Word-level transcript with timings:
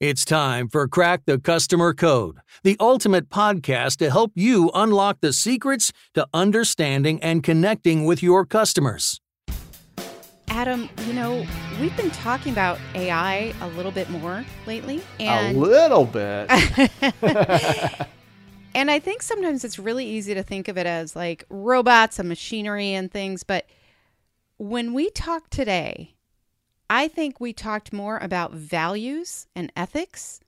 It's 0.00 0.24
time 0.24 0.68
for 0.68 0.88
Crack 0.88 1.26
the 1.26 1.38
Customer 1.38 1.94
Code, 1.94 2.38
the 2.64 2.76
ultimate 2.80 3.28
podcast 3.28 3.98
to 3.98 4.10
help 4.10 4.32
you 4.34 4.70
unlock 4.74 5.20
the 5.20 5.32
secrets 5.32 5.92
to 6.14 6.26
understanding 6.34 7.22
and 7.22 7.44
connecting 7.44 8.04
with 8.04 8.20
your 8.20 8.44
customers. 8.44 9.20
Adam, 10.48 10.88
you 11.06 11.12
know, 11.12 11.46
we've 11.80 11.96
been 11.96 12.10
talking 12.10 12.52
about 12.52 12.78
AI 12.96 13.54
a 13.60 13.68
little 13.68 13.92
bit 13.92 14.10
more 14.10 14.44
lately. 14.66 15.02
And... 15.20 15.56
A 15.56 15.60
little 15.60 16.04
bit. 16.04 16.50
and 18.74 18.90
I 18.90 18.98
think 18.98 19.22
sometimes 19.22 19.64
it's 19.64 19.78
really 19.78 20.04
easy 20.04 20.34
to 20.34 20.42
think 20.42 20.66
of 20.66 20.76
it 20.76 20.86
as 20.86 21.14
like 21.14 21.44
robots 21.48 22.18
and 22.18 22.28
machinery 22.28 22.92
and 22.92 23.08
things. 23.08 23.44
But 23.44 23.66
when 24.56 24.92
we 24.94 25.10
talk 25.10 25.48
today, 25.48 26.16
I 26.94 27.08
think 27.08 27.40
we 27.40 27.54
talked 27.54 27.90
more 27.90 28.18
about 28.18 28.52
values 28.52 29.46
and 29.56 29.72
ethics 29.74 30.40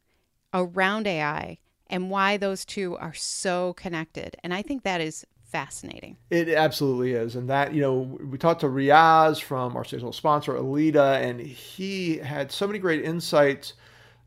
around 0.52 1.06
AI 1.06 1.56
and 1.86 2.10
why 2.10 2.36
those 2.36 2.66
two 2.66 2.98
are 2.98 3.14
so 3.14 3.72
connected. 3.72 4.36
And 4.44 4.52
I 4.52 4.60
think 4.60 4.82
that 4.82 5.00
is 5.00 5.24
fascinating. 5.42 6.18
It 6.28 6.50
absolutely 6.50 7.14
is. 7.14 7.34
And 7.34 7.48
that, 7.48 7.72
you 7.72 7.80
know, 7.80 8.18
we 8.22 8.36
talked 8.36 8.60
to 8.60 8.66
Riaz 8.66 9.40
from 9.40 9.74
our 9.74 9.86
seasonal 9.86 10.12
sponsor, 10.12 10.54
Alida, 10.54 11.18
and 11.22 11.40
he 11.40 12.18
had 12.18 12.52
so 12.52 12.66
many 12.66 12.78
great 12.78 13.02
insights 13.02 13.72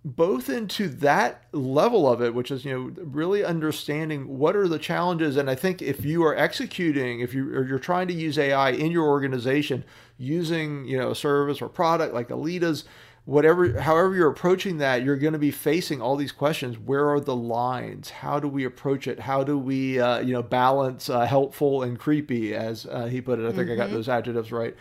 both 0.06 0.50
into 0.50 0.88
that 0.88 1.44
level 1.52 2.10
of 2.10 2.22
it, 2.22 2.34
which 2.34 2.52
is, 2.52 2.64
you 2.64 2.72
know, 2.72 3.04
really 3.04 3.44
understanding 3.44 4.38
what 4.38 4.56
are 4.56 4.68
the 4.68 4.80
challenges. 4.80 5.36
And 5.36 5.50
I 5.50 5.56
think 5.56 5.82
if 5.82 6.06
you 6.06 6.24
are 6.24 6.36
executing, 6.36 7.20
if 7.20 7.34
you, 7.34 7.54
or 7.54 7.66
you're 7.66 7.80
trying 7.80 8.08
to 8.08 8.14
use 8.14 8.38
AI 8.38 8.70
in 8.70 8.92
your 8.92 9.08
organization, 9.08 9.84
using, 10.18 10.86
you 10.86 10.98
know, 10.98 11.12
a 11.12 11.16
service 11.16 11.62
or 11.62 11.68
product 11.68 12.14
like 12.14 12.30
Alida's, 12.30 12.86
whatever, 13.26 13.82
however 13.82 14.16
you're 14.16 14.30
approaching 14.30 14.78
that, 14.78 15.04
you're 15.04 15.18
going 15.18 15.34
to 15.34 15.40
be 15.40 15.52
facing 15.52 16.02
all 16.02 16.16
these 16.16 16.32
questions. 16.32 16.78
Where 16.78 17.10
are 17.10 17.20
the 17.20 17.36
lines? 17.36 18.10
How 18.10 18.40
do 18.40 18.48
we 18.48 18.64
approach 18.64 19.08
it? 19.08 19.20
How 19.20 19.44
do 19.44 19.58
we, 19.58 20.00
uh, 20.00 20.20
you 20.20 20.32
know, 20.32 20.42
balance 20.42 21.10
uh, 21.10 21.26
helpful 21.26 21.84
and 21.84 22.00
creepy, 22.00 22.56
as 22.56 22.86
uh, 22.86 23.08
he 23.08 23.20
put 23.20 23.40
it? 23.40 23.44
I 23.46 23.50
think 23.50 23.64
mm-hmm. 23.64 23.74
I 23.74 23.76
got 23.76 23.86
mm-hmm. 23.88 23.96
those 23.96 24.10
adjectives 24.10 24.52
right. 24.54 24.76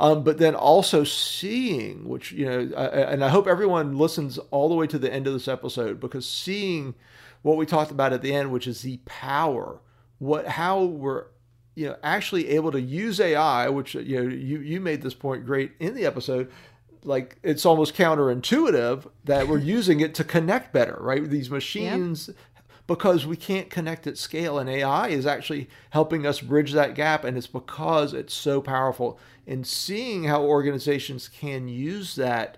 Um, 0.00 0.22
but 0.22 0.38
then 0.38 0.54
also 0.54 1.02
seeing, 1.02 2.08
which, 2.08 2.30
you 2.30 2.46
know, 2.46 2.60
and 2.76 3.24
I 3.24 3.28
hope 3.28 3.48
everyone 3.48 3.98
listens 3.98 4.38
all 4.50 4.68
the 4.68 4.76
way 4.76 4.86
to 4.86 4.98
the 4.98 5.12
end 5.12 5.26
of 5.26 5.32
this 5.32 5.48
episode 5.48 5.98
because 5.98 6.28
seeing 6.28 6.94
what 7.42 7.56
we 7.56 7.66
talked 7.66 7.90
about 7.90 8.12
at 8.12 8.22
the 8.22 8.32
end, 8.32 8.52
which 8.52 8.68
is 8.68 8.82
the 8.82 8.98
power, 9.06 9.80
what, 10.18 10.46
how 10.46 10.84
we're, 10.84 11.24
you 11.74 11.88
know, 11.88 11.96
actually 12.04 12.48
able 12.50 12.70
to 12.72 12.80
use 12.80 13.18
AI, 13.18 13.68
which, 13.68 13.94
you 13.94 14.22
know, 14.22 14.28
you, 14.28 14.60
you 14.60 14.80
made 14.80 15.02
this 15.02 15.14
point 15.14 15.44
great 15.44 15.72
in 15.80 15.94
the 15.94 16.06
episode, 16.06 16.50
like 17.02 17.36
it's 17.42 17.66
almost 17.66 17.94
counterintuitive 17.94 19.10
that 19.24 19.48
we're 19.48 19.58
using 19.76 19.98
it 19.98 20.14
to 20.14 20.24
connect 20.24 20.72
better, 20.72 20.96
right? 21.00 21.28
These 21.28 21.50
machines, 21.50 22.28
yep. 22.28 22.36
Because 22.88 23.26
we 23.26 23.36
can't 23.36 23.70
connect 23.70 24.06
at 24.06 24.18
scale, 24.18 24.58
and 24.58 24.68
AI 24.68 25.08
is 25.08 25.26
actually 25.26 25.68
helping 25.90 26.26
us 26.26 26.40
bridge 26.40 26.72
that 26.72 26.94
gap, 26.96 27.22
and 27.22 27.36
it's 27.36 27.46
because 27.46 28.14
it's 28.14 28.34
so 28.34 28.60
powerful. 28.60 29.20
And 29.46 29.64
seeing 29.64 30.24
how 30.24 30.42
organizations 30.42 31.28
can 31.28 31.68
use 31.68 32.16
that 32.16 32.56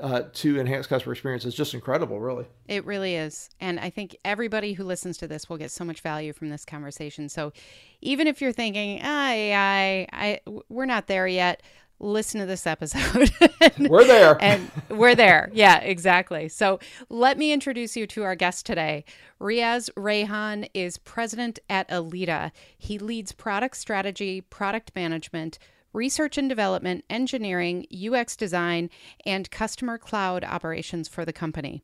uh, 0.00 0.22
to 0.32 0.58
enhance 0.58 0.86
customer 0.86 1.12
experience 1.12 1.44
is 1.44 1.54
just 1.54 1.74
incredible, 1.74 2.20
really. 2.20 2.46
It 2.68 2.86
really 2.86 3.16
is. 3.16 3.50
And 3.60 3.78
I 3.78 3.90
think 3.90 4.16
everybody 4.24 4.72
who 4.72 4.84
listens 4.84 5.18
to 5.18 5.28
this 5.28 5.48
will 5.48 5.58
get 5.58 5.70
so 5.70 5.84
much 5.84 6.00
value 6.00 6.32
from 6.32 6.48
this 6.48 6.64
conversation. 6.64 7.28
So 7.28 7.52
even 8.00 8.26
if 8.26 8.40
you're 8.40 8.52
thinking, 8.52 9.00
ah, 9.02 9.30
AI, 9.30 10.08
I, 10.12 10.40
we're 10.68 10.86
not 10.86 11.06
there 11.06 11.26
yet, 11.26 11.62
listen 11.98 12.40
to 12.40 12.46
this 12.46 12.66
episode. 12.66 13.30
and, 13.60 13.88
we're 13.88 14.04
there. 14.04 14.36
and 14.40 14.70
we're 14.88 15.14
there. 15.14 15.50
Yeah, 15.52 15.78
exactly. 15.78 16.48
So 16.48 16.78
let 17.08 17.38
me 17.38 17.52
introduce 17.52 17.96
you 17.96 18.06
to 18.08 18.22
our 18.22 18.34
guest 18.34 18.66
today. 18.66 19.04
Riaz 19.40 19.90
Raihan 19.94 20.68
is 20.74 20.98
president 20.98 21.58
at 21.68 21.90
Alida. 21.90 22.52
He 22.76 22.98
leads 22.98 23.32
product 23.32 23.76
strategy, 23.76 24.40
product 24.40 24.92
management, 24.94 25.58
research 25.92 26.36
and 26.36 26.48
development, 26.48 27.04
engineering, 27.08 27.86
UX 27.90 28.36
design, 28.36 28.90
and 29.24 29.50
customer 29.50 29.98
cloud 29.98 30.44
operations 30.44 31.08
for 31.08 31.24
the 31.24 31.32
company. 31.32 31.82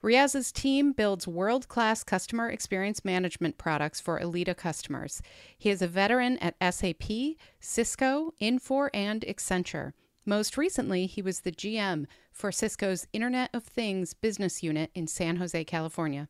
Riaz's 0.00 0.52
team 0.52 0.92
builds 0.92 1.26
world 1.26 1.66
class 1.66 2.04
customer 2.04 2.48
experience 2.48 3.04
management 3.04 3.58
products 3.58 4.00
for 4.00 4.20
Alida 4.20 4.54
customers. 4.54 5.20
He 5.56 5.70
is 5.70 5.82
a 5.82 5.88
veteran 5.88 6.38
at 6.38 6.54
SAP, 6.62 7.36
Cisco, 7.58 8.32
Infor, 8.40 8.90
and 8.94 9.22
Accenture. 9.22 9.92
Most 10.24 10.56
recently, 10.56 11.06
he 11.06 11.20
was 11.20 11.40
the 11.40 11.50
GM 11.50 12.06
for 12.30 12.52
Cisco's 12.52 13.08
Internet 13.12 13.50
of 13.52 13.64
Things 13.64 14.14
business 14.14 14.62
unit 14.62 14.90
in 14.94 15.08
San 15.08 15.36
Jose, 15.36 15.64
California. 15.64 16.28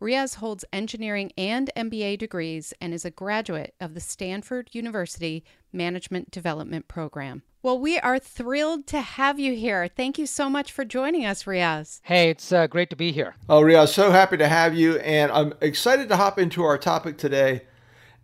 Riaz 0.00 0.36
holds 0.36 0.64
engineering 0.72 1.32
and 1.38 1.70
MBA 1.76 2.18
degrees 2.18 2.74
and 2.80 2.92
is 2.92 3.04
a 3.04 3.10
graduate 3.10 3.74
of 3.80 3.94
the 3.94 4.00
Stanford 4.00 4.70
University 4.72 5.44
Management 5.72 6.30
Development 6.30 6.88
Program. 6.88 7.42
Well, 7.62 7.78
we 7.78 7.98
are 7.98 8.18
thrilled 8.18 8.86
to 8.88 9.00
have 9.00 9.40
you 9.40 9.54
here. 9.54 9.88
Thank 9.88 10.18
you 10.18 10.26
so 10.26 10.50
much 10.50 10.70
for 10.70 10.84
joining 10.84 11.24
us, 11.24 11.44
Riaz. 11.44 12.00
Hey, 12.02 12.28
it's 12.28 12.52
uh, 12.52 12.66
great 12.66 12.90
to 12.90 12.96
be 12.96 13.10
here. 13.10 13.36
Oh, 13.48 13.62
Riaz, 13.62 13.88
so 13.88 14.10
happy 14.10 14.36
to 14.36 14.48
have 14.48 14.74
you. 14.74 14.98
And 14.98 15.32
I'm 15.32 15.54
excited 15.62 16.10
to 16.10 16.16
hop 16.16 16.38
into 16.38 16.62
our 16.62 16.76
topic 16.76 17.16
today. 17.16 17.62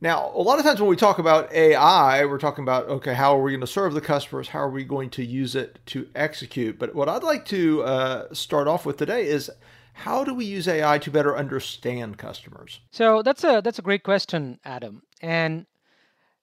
Now, 0.02 0.30
a 0.34 0.42
lot 0.42 0.58
of 0.58 0.64
times 0.64 0.80
when 0.80 0.91
we 0.91 0.97
talk 0.97 1.18
about 1.18 1.52
AI, 1.52 2.24
we're 2.24 2.38
talking 2.38 2.64
about, 2.64 2.88
okay, 2.88 3.14
how 3.14 3.38
are 3.38 3.42
we 3.42 3.52
going 3.52 3.60
to 3.60 3.66
serve 3.66 3.94
the 3.94 4.00
customers? 4.00 4.48
How 4.48 4.60
are 4.60 4.70
we 4.70 4.84
going 4.84 5.10
to 5.10 5.24
use 5.24 5.54
it 5.54 5.78
to 5.86 6.08
execute? 6.14 6.78
But 6.78 6.94
what 6.94 7.08
I'd 7.08 7.22
like 7.22 7.44
to 7.47 7.82
uh, 7.82 8.34
start 8.34 8.68
off 8.68 8.84
with 8.84 8.97
today 8.97 9.26
is 9.26 9.50
how 9.93 10.25
do 10.25 10.34
we 10.34 10.45
use 10.45 10.69
AI 10.69 10.99
to 10.99 11.11
better 11.11 11.37
understand 11.37 12.19
customers? 12.19 12.81
So 12.91 13.23
that's 13.23 13.45
a 13.45 13.61
that's 13.62 13.78
a 13.78 13.83
great 13.83 14.03
question, 14.03 14.59
Adam. 14.65 15.03
And 15.21 15.67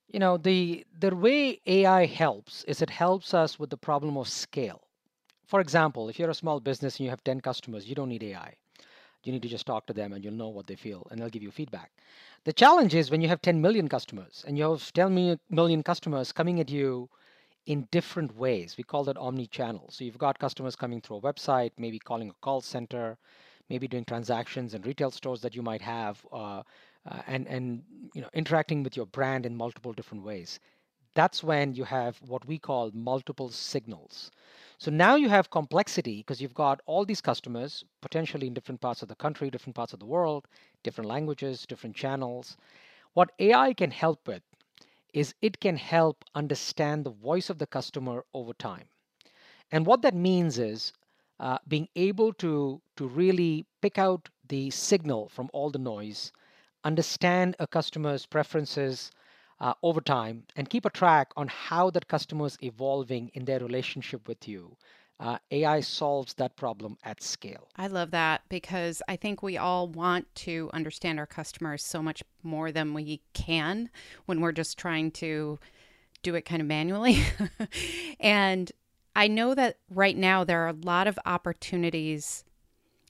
you 0.08 0.20
know, 0.20 0.38
the 0.38 0.86
the 1.00 1.16
way 1.16 1.60
AI 1.66 2.06
helps 2.06 2.64
is 2.66 2.82
it 2.82 2.90
helps 2.90 3.34
us 3.34 3.60
with 3.60 3.70
the 3.70 3.78
problem 3.78 4.18
of 4.18 4.28
scale. 4.28 4.82
For 5.46 5.60
example, 5.62 6.10
if 6.10 6.20
you're 6.20 6.30
a 6.30 6.36
small 6.36 6.60
business 6.60 6.98
and 6.98 7.06
you 7.06 7.10
have 7.10 7.24
10 7.24 7.40
customers, 7.42 7.88
you 7.88 7.96
don't 7.96 8.10
need 8.10 8.24
AI. 8.24 8.54
You 9.24 9.32
need 9.32 9.42
to 9.42 9.50
just 9.50 9.66
talk 9.66 9.86
to 9.88 9.94
them 9.94 10.14
and 10.14 10.24
you'll 10.24 10.34
know 10.34 10.50
what 10.50 10.68
they 10.68 10.76
feel 10.76 11.08
and 11.10 11.20
they'll 11.20 11.30
give 11.30 11.44
you 11.44 11.52
feedback. 11.52 11.92
The 12.44 12.54
challenge 12.54 12.94
is 12.94 13.10
when 13.10 13.22
you 13.22 13.28
have 13.30 13.42
10 13.42 13.62
million 13.62 13.88
customers 13.90 14.44
and 14.48 14.58
you 14.58 14.70
have 14.70 14.94
10 14.94 15.40
million 15.50 15.84
customers 15.84 16.32
coming 16.32 16.60
at 16.60 16.70
you 16.70 17.10
in 17.68 17.88
different 17.92 18.36
ways. 18.36 18.76
We 18.78 18.84
call 18.84 19.04
that 19.06 19.18
omni-channel. 19.18 19.90
So 19.92 20.04
you've 20.04 20.18
got 20.18 20.40
customers 20.40 20.76
coming 20.76 21.02
through 21.02 21.18
a 21.18 21.22
website, 21.22 21.72
maybe 21.78 22.00
calling 22.00 22.30
a 22.30 22.36
call 22.42 22.62
center, 22.62 23.18
maybe 23.70 23.88
doing 23.88 24.06
transactions 24.06 24.74
in 24.74 24.82
retail 24.82 25.12
stores 25.12 25.42
that 25.42 25.56
you 25.56 25.62
might 25.62 25.82
have, 25.82 26.26
uh, 26.32 26.64
uh, 27.08 27.22
and 27.28 27.48
and 27.48 27.84
you 28.14 28.22
know 28.22 28.30
interacting 28.34 28.84
with 28.84 28.98
your 28.98 29.06
brand 29.06 29.46
in 29.46 29.56
multiple 29.56 29.94
different 29.94 30.24
ways 30.24 30.60
that's 31.16 31.44
when 31.44 31.74
you 31.74 31.84
have 31.84 32.18
what 32.28 32.46
we 32.46 32.60
call 32.60 32.92
multiple 32.94 33.50
signals 33.50 34.30
so 34.78 34.92
now 34.92 35.16
you 35.16 35.30
have 35.30 35.50
complexity 35.50 36.18
because 36.18 36.42
you've 36.42 36.54
got 36.54 36.82
all 36.86 37.06
these 37.06 37.22
customers 37.22 37.84
potentially 38.02 38.48
in 38.48 38.54
different 38.54 38.82
parts 38.82 39.02
of 39.02 39.08
the 39.08 39.16
country 39.16 39.50
different 39.50 39.76
parts 39.76 39.94
of 39.94 40.00
the 40.00 40.06
world 40.06 40.48
different 40.84 41.10
languages 41.10 41.66
different 41.66 41.96
channels 41.96 42.58
what 43.14 43.32
ai 43.40 43.74
can 43.74 43.92
help 43.92 44.28
with 44.28 44.44
is 45.22 45.34
it 45.42 45.60
can 45.60 45.78
help 45.78 46.24
understand 46.36 47.06
the 47.06 47.12
voice 47.30 47.50
of 47.50 47.60
the 47.60 47.68
customer 47.68 48.26
over 48.34 48.54
time 48.54 48.88
and 49.72 49.86
what 49.86 50.02
that 50.02 50.14
means 50.16 50.58
is 50.60 50.94
uh, 51.40 51.58
being 51.68 51.88
able 51.96 52.34
to 52.34 52.82
to 52.98 53.08
really 53.08 53.66
pick 53.82 53.98
out 53.98 54.30
the 54.48 54.70
signal 54.72 55.30
from 55.30 55.50
all 55.54 55.70
the 55.70 55.80
noise 55.80 56.32
understand 56.84 57.56
a 57.60 57.68
customer's 57.68 58.26
preferences 58.26 59.12
uh, 59.60 59.74
over 59.84 60.02
time 60.02 60.46
and 60.56 60.70
keep 60.70 60.86
a 60.86 60.90
track 60.90 61.32
on 61.38 61.48
how 61.48 61.90
that 61.92 62.08
customer 62.08 62.46
is 62.46 62.58
evolving 62.62 63.30
in 63.34 63.46
their 63.46 63.60
relationship 63.60 64.28
with 64.28 64.48
you. 64.48 64.78
Uh, 65.20 65.38
AI 65.50 65.80
solves 65.80 66.36
that 66.36 66.56
problem 66.56 66.96
at 67.04 67.24
scale. 67.24 67.68
I 67.76 67.88
love 67.88 68.12
that 68.12 68.42
because 68.50 69.02
I 69.08 69.16
think 69.16 69.42
we 69.42 69.58
all 69.58 69.88
want 69.88 70.34
to 70.36 70.70
understand 70.74 71.18
our 71.18 71.26
customers 71.26 71.84
so 71.84 72.04
much 72.04 72.24
more 72.44 72.72
than 72.72 72.94
we 72.94 73.22
can 73.34 73.90
when 74.28 74.42
we're 74.42 74.52
just 74.52 74.78
trying 74.78 75.10
to 75.12 75.58
do 76.22 76.36
it 76.36 76.44
kind 76.44 76.62
of 76.62 76.68
manually. 76.68 77.24
and 78.20 78.72
I 79.16 79.28
know 79.28 79.56
that 79.56 79.78
right 79.90 80.16
now 80.16 80.44
there 80.44 80.62
are 80.66 80.70
a 80.70 80.86
lot 80.86 81.08
of 81.08 81.18
opportunities 81.26 82.44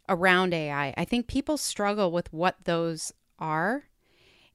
around 0.08 0.54
AI. 0.54 0.94
I 0.96 1.04
think 1.04 1.28
people 1.28 1.58
struggle 1.58 2.12
with 2.12 2.32
what 2.32 2.56
those 2.64 3.12
are. 3.38 3.84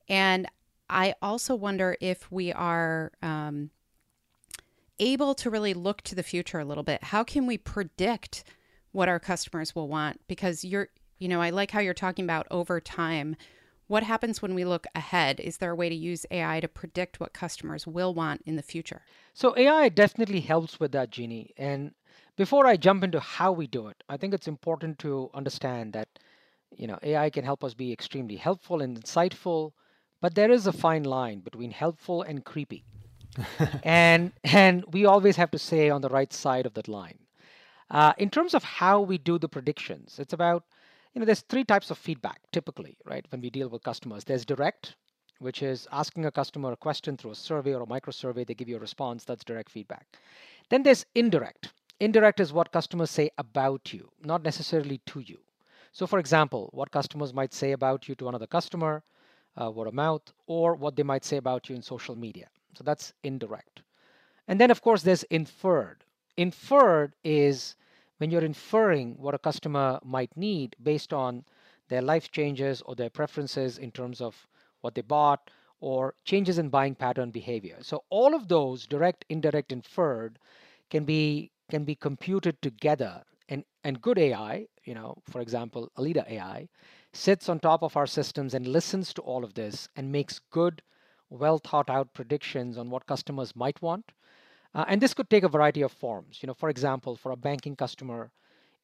And 0.08 0.46
I 0.88 1.14
also 1.20 1.54
wonder 1.54 1.96
if 2.00 2.30
we 2.32 2.52
are 2.52 3.12
um, 3.22 3.70
able 5.02 5.34
to 5.34 5.50
really 5.50 5.74
look 5.74 6.00
to 6.02 6.14
the 6.14 6.22
future 6.22 6.60
a 6.60 6.64
little 6.64 6.84
bit. 6.84 7.02
How 7.02 7.24
can 7.24 7.46
we 7.46 7.58
predict 7.58 8.44
what 8.92 9.08
our 9.08 9.18
customers 9.18 9.74
will 9.74 9.88
want? 9.88 10.20
Because 10.28 10.64
you're, 10.64 10.88
you 11.18 11.28
know, 11.28 11.40
I 11.40 11.50
like 11.50 11.72
how 11.72 11.80
you're 11.80 11.92
talking 11.92 12.24
about 12.24 12.46
over 12.50 12.80
time. 12.80 13.34
What 13.88 14.04
happens 14.04 14.40
when 14.40 14.54
we 14.54 14.64
look 14.64 14.86
ahead? 14.94 15.40
Is 15.40 15.58
there 15.58 15.72
a 15.72 15.74
way 15.74 15.88
to 15.88 15.94
use 15.94 16.24
AI 16.30 16.60
to 16.60 16.68
predict 16.68 17.18
what 17.18 17.32
customers 17.32 17.84
will 17.84 18.14
want 18.14 18.42
in 18.46 18.54
the 18.54 18.62
future? 18.62 19.02
So, 19.34 19.54
AI 19.56 19.88
definitely 19.88 20.40
helps 20.40 20.78
with 20.78 20.92
that, 20.92 21.10
Jeannie. 21.10 21.52
And 21.56 21.92
before 22.36 22.66
I 22.66 22.76
jump 22.76 23.02
into 23.02 23.18
how 23.18 23.50
we 23.50 23.66
do 23.66 23.88
it, 23.88 24.02
I 24.08 24.16
think 24.16 24.32
it's 24.32 24.48
important 24.48 25.00
to 25.00 25.30
understand 25.34 25.92
that 25.94 26.08
you 26.74 26.86
know 26.86 26.98
AI 27.02 27.28
can 27.28 27.44
help 27.44 27.64
us 27.64 27.74
be 27.74 27.92
extremely 27.92 28.36
helpful 28.36 28.80
and 28.80 28.98
insightful, 28.98 29.72
but 30.20 30.36
there 30.36 30.50
is 30.50 30.66
a 30.66 30.72
fine 30.72 31.02
line 31.02 31.40
between 31.40 31.72
helpful 31.72 32.22
and 32.22 32.44
creepy. 32.44 32.84
and 33.82 34.32
and 34.44 34.84
we 34.92 35.04
always 35.06 35.36
have 35.36 35.50
to 35.50 35.58
say 35.58 35.90
on 35.90 36.00
the 36.02 36.08
right 36.08 36.32
side 36.32 36.66
of 36.66 36.74
that 36.74 36.88
line. 36.88 37.18
Uh, 37.90 38.12
in 38.18 38.30
terms 38.30 38.54
of 38.54 38.64
how 38.64 39.00
we 39.00 39.18
do 39.18 39.38
the 39.38 39.48
predictions, 39.48 40.18
it's 40.18 40.32
about 40.32 40.64
you 41.14 41.20
know 41.20 41.26
there's 41.26 41.42
three 41.42 41.64
types 41.64 41.90
of 41.90 41.98
feedback 41.98 42.40
typically, 42.52 42.96
right? 43.04 43.26
When 43.30 43.40
we 43.40 43.50
deal 43.50 43.68
with 43.68 43.82
customers, 43.82 44.24
there's 44.24 44.44
direct, 44.44 44.96
which 45.38 45.62
is 45.62 45.86
asking 45.92 46.24
a 46.26 46.30
customer 46.30 46.72
a 46.72 46.76
question 46.76 47.16
through 47.16 47.32
a 47.32 47.34
survey 47.34 47.74
or 47.74 47.82
a 47.82 47.86
micro 47.86 48.12
survey, 48.12 48.44
they 48.44 48.54
give 48.54 48.68
you 48.68 48.76
a 48.76 48.80
response. 48.80 49.24
That's 49.24 49.44
direct 49.44 49.70
feedback. 49.70 50.06
Then 50.70 50.82
there's 50.82 51.04
indirect. 51.14 51.72
Indirect 52.00 52.40
is 52.40 52.52
what 52.52 52.72
customers 52.72 53.10
say 53.10 53.30
about 53.38 53.92
you, 53.92 54.10
not 54.24 54.42
necessarily 54.42 54.98
to 55.06 55.20
you. 55.20 55.38
So, 55.92 56.06
for 56.06 56.18
example, 56.18 56.70
what 56.72 56.90
customers 56.90 57.34
might 57.34 57.52
say 57.52 57.72
about 57.72 58.08
you 58.08 58.14
to 58.16 58.28
another 58.28 58.46
customer, 58.46 59.02
uh, 59.60 59.70
word 59.70 59.88
of 59.88 59.94
mouth, 59.94 60.22
or 60.46 60.74
what 60.74 60.96
they 60.96 61.02
might 61.02 61.24
say 61.24 61.36
about 61.36 61.68
you 61.68 61.76
in 61.76 61.82
social 61.82 62.16
media. 62.16 62.48
So 62.74 62.84
that's 62.84 63.12
indirect. 63.22 63.82
And 64.48 64.60
then, 64.60 64.70
of 64.70 64.82
course, 64.82 65.02
there's 65.02 65.24
inferred. 65.24 66.04
Inferred 66.36 67.14
is 67.22 67.76
when 68.18 68.30
you're 68.30 68.44
inferring 68.44 69.16
what 69.18 69.34
a 69.34 69.38
customer 69.38 69.98
might 70.04 70.36
need 70.36 70.76
based 70.82 71.12
on 71.12 71.44
their 71.88 72.02
life 72.02 72.30
changes 72.30 72.82
or 72.82 72.94
their 72.94 73.10
preferences 73.10 73.78
in 73.78 73.90
terms 73.90 74.20
of 74.20 74.46
what 74.80 74.94
they 74.94 75.02
bought 75.02 75.50
or 75.80 76.14
changes 76.24 76.58
in 76.58 76.68
buying 76.68 76.94
pattern 76.94 77.30
behavior. 77.30 77.76
So 77.82 78.04
all 78.08 78.34
of 78.34 78.48
those 78.48 78.86
direct, 78.86 79.24
indirect, 79.28 79.72
inferred 79.72 80.38
can 80.90 81.04
be 81.04 81.50
can 81.70 81.84
be 81.84 81.94
computed 81.94 82.60
together 82.60 83.22
and, 83.48 83.64
and 83.84 84.00
good 84.00 84.18
AI, 84.18 84.66
you 84.84 84.94
know, 84.94 85.16
for 85.28 85.40
example, 85.40 85.90
Alida 85.98 86.24
AI, 86.28 86.68
sits 87.12 87.48
on 87.48 87.60
top 87.60 87.82
of 87.82 87.96
our 87.96 88.06
systems 88.06 88.54
and 88.54 88.66
listens 88.66 89.12
to 89.14 89.22
all 89.22 89.44
of 89.44 89.54
this 89.54 89.88
and 89.96 90.10
makes 90.10 90.38
good, 90.50 90.82
well 91.32 91.58
thought 91.58 91.88
out 91.88 92.12
predictions 92.12 92.78
on 92.78 92.90
what 92.90 93.06
customers 93.06 93.56
might 93.56 93.80
want. 93.82 94.12
Uh, 94.74 94.84
and 94.88 95.00
this 95.00 95.14
could 95.14 95.28
take 95.28 95.44
a 95.44 95.48
variety 95.48 95.82
of 95.82 95.92
forms. 95.92 96.38
You 96.42 96.46
know, 96.46 96.54
for 96.54 96.68
example, 96.68 97.16
for 97.16 97.32
a 97.32 97.36
banking 97.36 97.76
customer, 97.76 98.30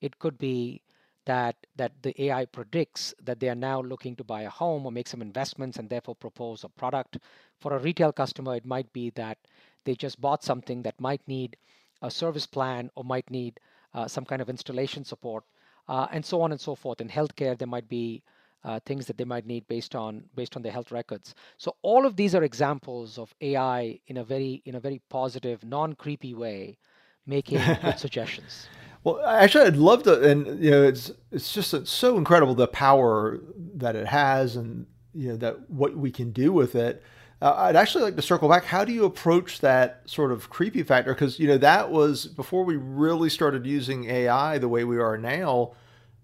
it 0.00 0.18
could 0.18 0.38
be 0.38 0.82
that 1.24 1.56
that 1.76 1.92
the 2.02 2.14
AI 2.24 2.46
predicts 2.46 3.14
that 3.22 3.38
they 3.38 3.48
are 3.50 3.54
now 3.54 3.82
looking 3.82 4.16
to 4.16 4.24
buy 4.24 4.42
a 4.42 4.50
home 4.50 4.86
or 4.86 4.92
make 4.92 5.08
some 5.08 5.20
investments 5.22 5.78
and 5.78 5.88
therefore 5.88 6.14
propose 6.14 6.64
a 6.64 6.68
product. 6.68 7.18
For 7.60 7.74
a 7.74 7.78
retail 7.78 8.12
customer, 8.12 8.56
it 8.56 8.64
might 8.64 8.90
be 8.92 9.10
that 9.10 9.38
they 9.84 9.94
just 9.94 10.20
bought 10.20 10.42
something 10.42 10.82
that 10.82 11.00
might 11.00 11.20
need 11.28 11.56
a 12.02 12.10
service 12.10 12.46
plan 12.46 12.90
or 12.94 13.04
might 13.04 13.30
need 13.30 13.60
uh, 13.94 14.08
some 14.08 14.24
kind 14.24 14.40
of 14.40 14.48
installation 14.48 15.04
support, 15.04 15.44
uh, 15.88 16.06
and 16.12 16.24
so 16.24 16.40
on 16.40 16.52
and 16.52 16.60
so 16.60 16.74
forth. 16.74 17.00
In 17.00 17.08
healthcare, 17.08 17.58
there 17.58 17.68
might 17.68 17.88
be 17.88 18.22
uh, 18.64 18.80
things 18.86 19.06
that 19.06 19.16
they 19.16 19.24
might 19.24 19.46
need 19.46 19.66
based 19.68 19.94
on 19.94 20.24
based 20.34 20.56
on 20.56 20.62
their 20.62 20.72
health 20.72 20.90
records. 20.90 21.34
So 21.56 21.76
all 21.82 22.06
of 22.06 22.16
these 22.16 22.34
are 22.34 22.42
examples 22.42 23.18
of 23.18 23.34
AI 23.40 24.00
in 24.06 24.16
a 24.16 24.24
very 24.24 24.62
in 24.64 24.74
a 24.74 24.80
very 24.80 25.00
positive, 25.08 25.64
non 25.64 25.94
creepy 25.94 26.34
way, 26.34 26.78
making 27.26 27.60
good 27.82 27.98
suggestions. 28.06 28.68
Well, 29.04 29.24
actually, 29.24 29.66
I'd 29.66 29.76
love 29.76 30.02
to, 30.04 30.20
and 30.20 30.62
you 30.62 30.70
know, 30.70 30.82
it's 30.82 31.12
it's 31.30 31.52
just 31.52 31.86
so 31.86 32.18
incredible 32.18 32.54
the 32.54 32.66
power 32.66 33.40
that 33.74 33.94
it 33.94 34.06
has, 34.06 34.56
and 34.56 34.86
you 35.14 35.30
know 35.30 35.36
that 35.36 35.70
what 35.70 35.96
we 35.96 36.10
can 36.10 36.32
do 36.32 36.52
with 36.52 36.74
it. 36.74 37.02
Uh, 37.40 37.54
I'd 37.56 37.76
actually 37.76 38.02
like 38.02 38.16
to 38.16 38.22
circle 38.22 38.48
back. 38.48 38.64
How 38.64 38.84
do 38.84 38.92
you 38.92 39.04
approach 39.04 39.60
that 39.60 40.02
sort 40.06 40.32
of 40.32 40.50
creepy 40.50 40.82
factor? 40.82 41.14
Because 41.14 41.38
you 41.38 41.46
know 41.46 41.58
that 41.58 41.90
was 41.90 42.26
before 42.26 42.64
we 42.64 42.76
really 42.76 43.30
started 43.30 43.64
using 43.64 44.10
AI 44.10 44.58
the 44.58 44.68
way 44.68 44.82
we 44.82 44.98
are 44.98 45.16
now. 45.16 45.72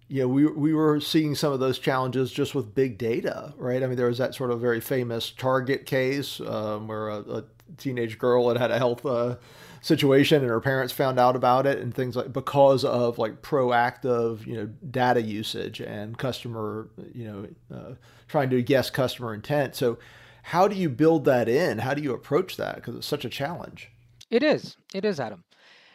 You 0.09 0.23
know, 0.23 0.29
we 0.29 0.47
we 0.47 0.75
were 0.75 1.01
seeing 1.01 1.35
some 1.35 1.53
of 1.53 1.61
those 1.61 1.79
challenges 1.79 2.31
just 2.31 2.55
with 2.55 2.75
big 2.75 2.99
data, 2.99 3.55
right? 3.57 3.83
I 3.83 3.87
mean, 3.87 3.97
there 3.97 4.09
was 4.09 4.19
that 4.19 4.35
sort 4.35 4.51
of 4.51 4.61
very 4.61 4.81
famous 4.81 5.31
Target 5.31 5.87
case 5.87 6.41
um, 6.41 6.89
where 6.89 7.09
a, 7.09 7.21
a, 7.21 7.45
teenage 7.79 8.19
girl 8.19 8.49
had 8.49 8.59
had 8.59 8.71
a 8.71 8.77
health 8.77 9.05
uh, 9.07 9.37
situation 9.81 10.43
and 10.43 10.51
her 10.51 10.61
parents 10.61 10.93
found 10.93 11.19
out 11.19 11.35
about 11.35 11.67
it 11.67 11.79
and 11.79 11.95
things 11.95 12.15
like 12.15 12.33
because 12.33 12.85
of 12.85 13.19
like 13.19 13.41
proactive 13.41 14.47
you 14.47 14.55
know 14.55 14.67
data 14.91 15.23
usage 15.23 15.81
and 15.81 16.19
customer 16.19 16.91
you 17.13 17.25
know 17.25 17.49
uh, 17.75 17.95
trying 18.29 18.51
to 18.51 18.63
guess 18.63 18.91
customer 18.91 19.33
intent. 19.33 19.75
So 19.75 19.99
how 20.45 20.69
do 20.69 20.77
you 20.77 20.91
build 20.91 21.25
that 21.25 21.49
in? 21.49 21.79
How 21.79 21.95
do 21.95 22.03
you 22.03 22.13
approach 22.13 22.59
that? 22.59 22.77
Because 22.77 22.97
it's 22.97 23.07
such 23.07 23.25
a 23.25 23.31
challenge. 23.31 23.91
It 24.31 24.43
is. 24.43 24.77
It 24.93 25.05
is, 25.05 25.19
Adam. 25.19 25.45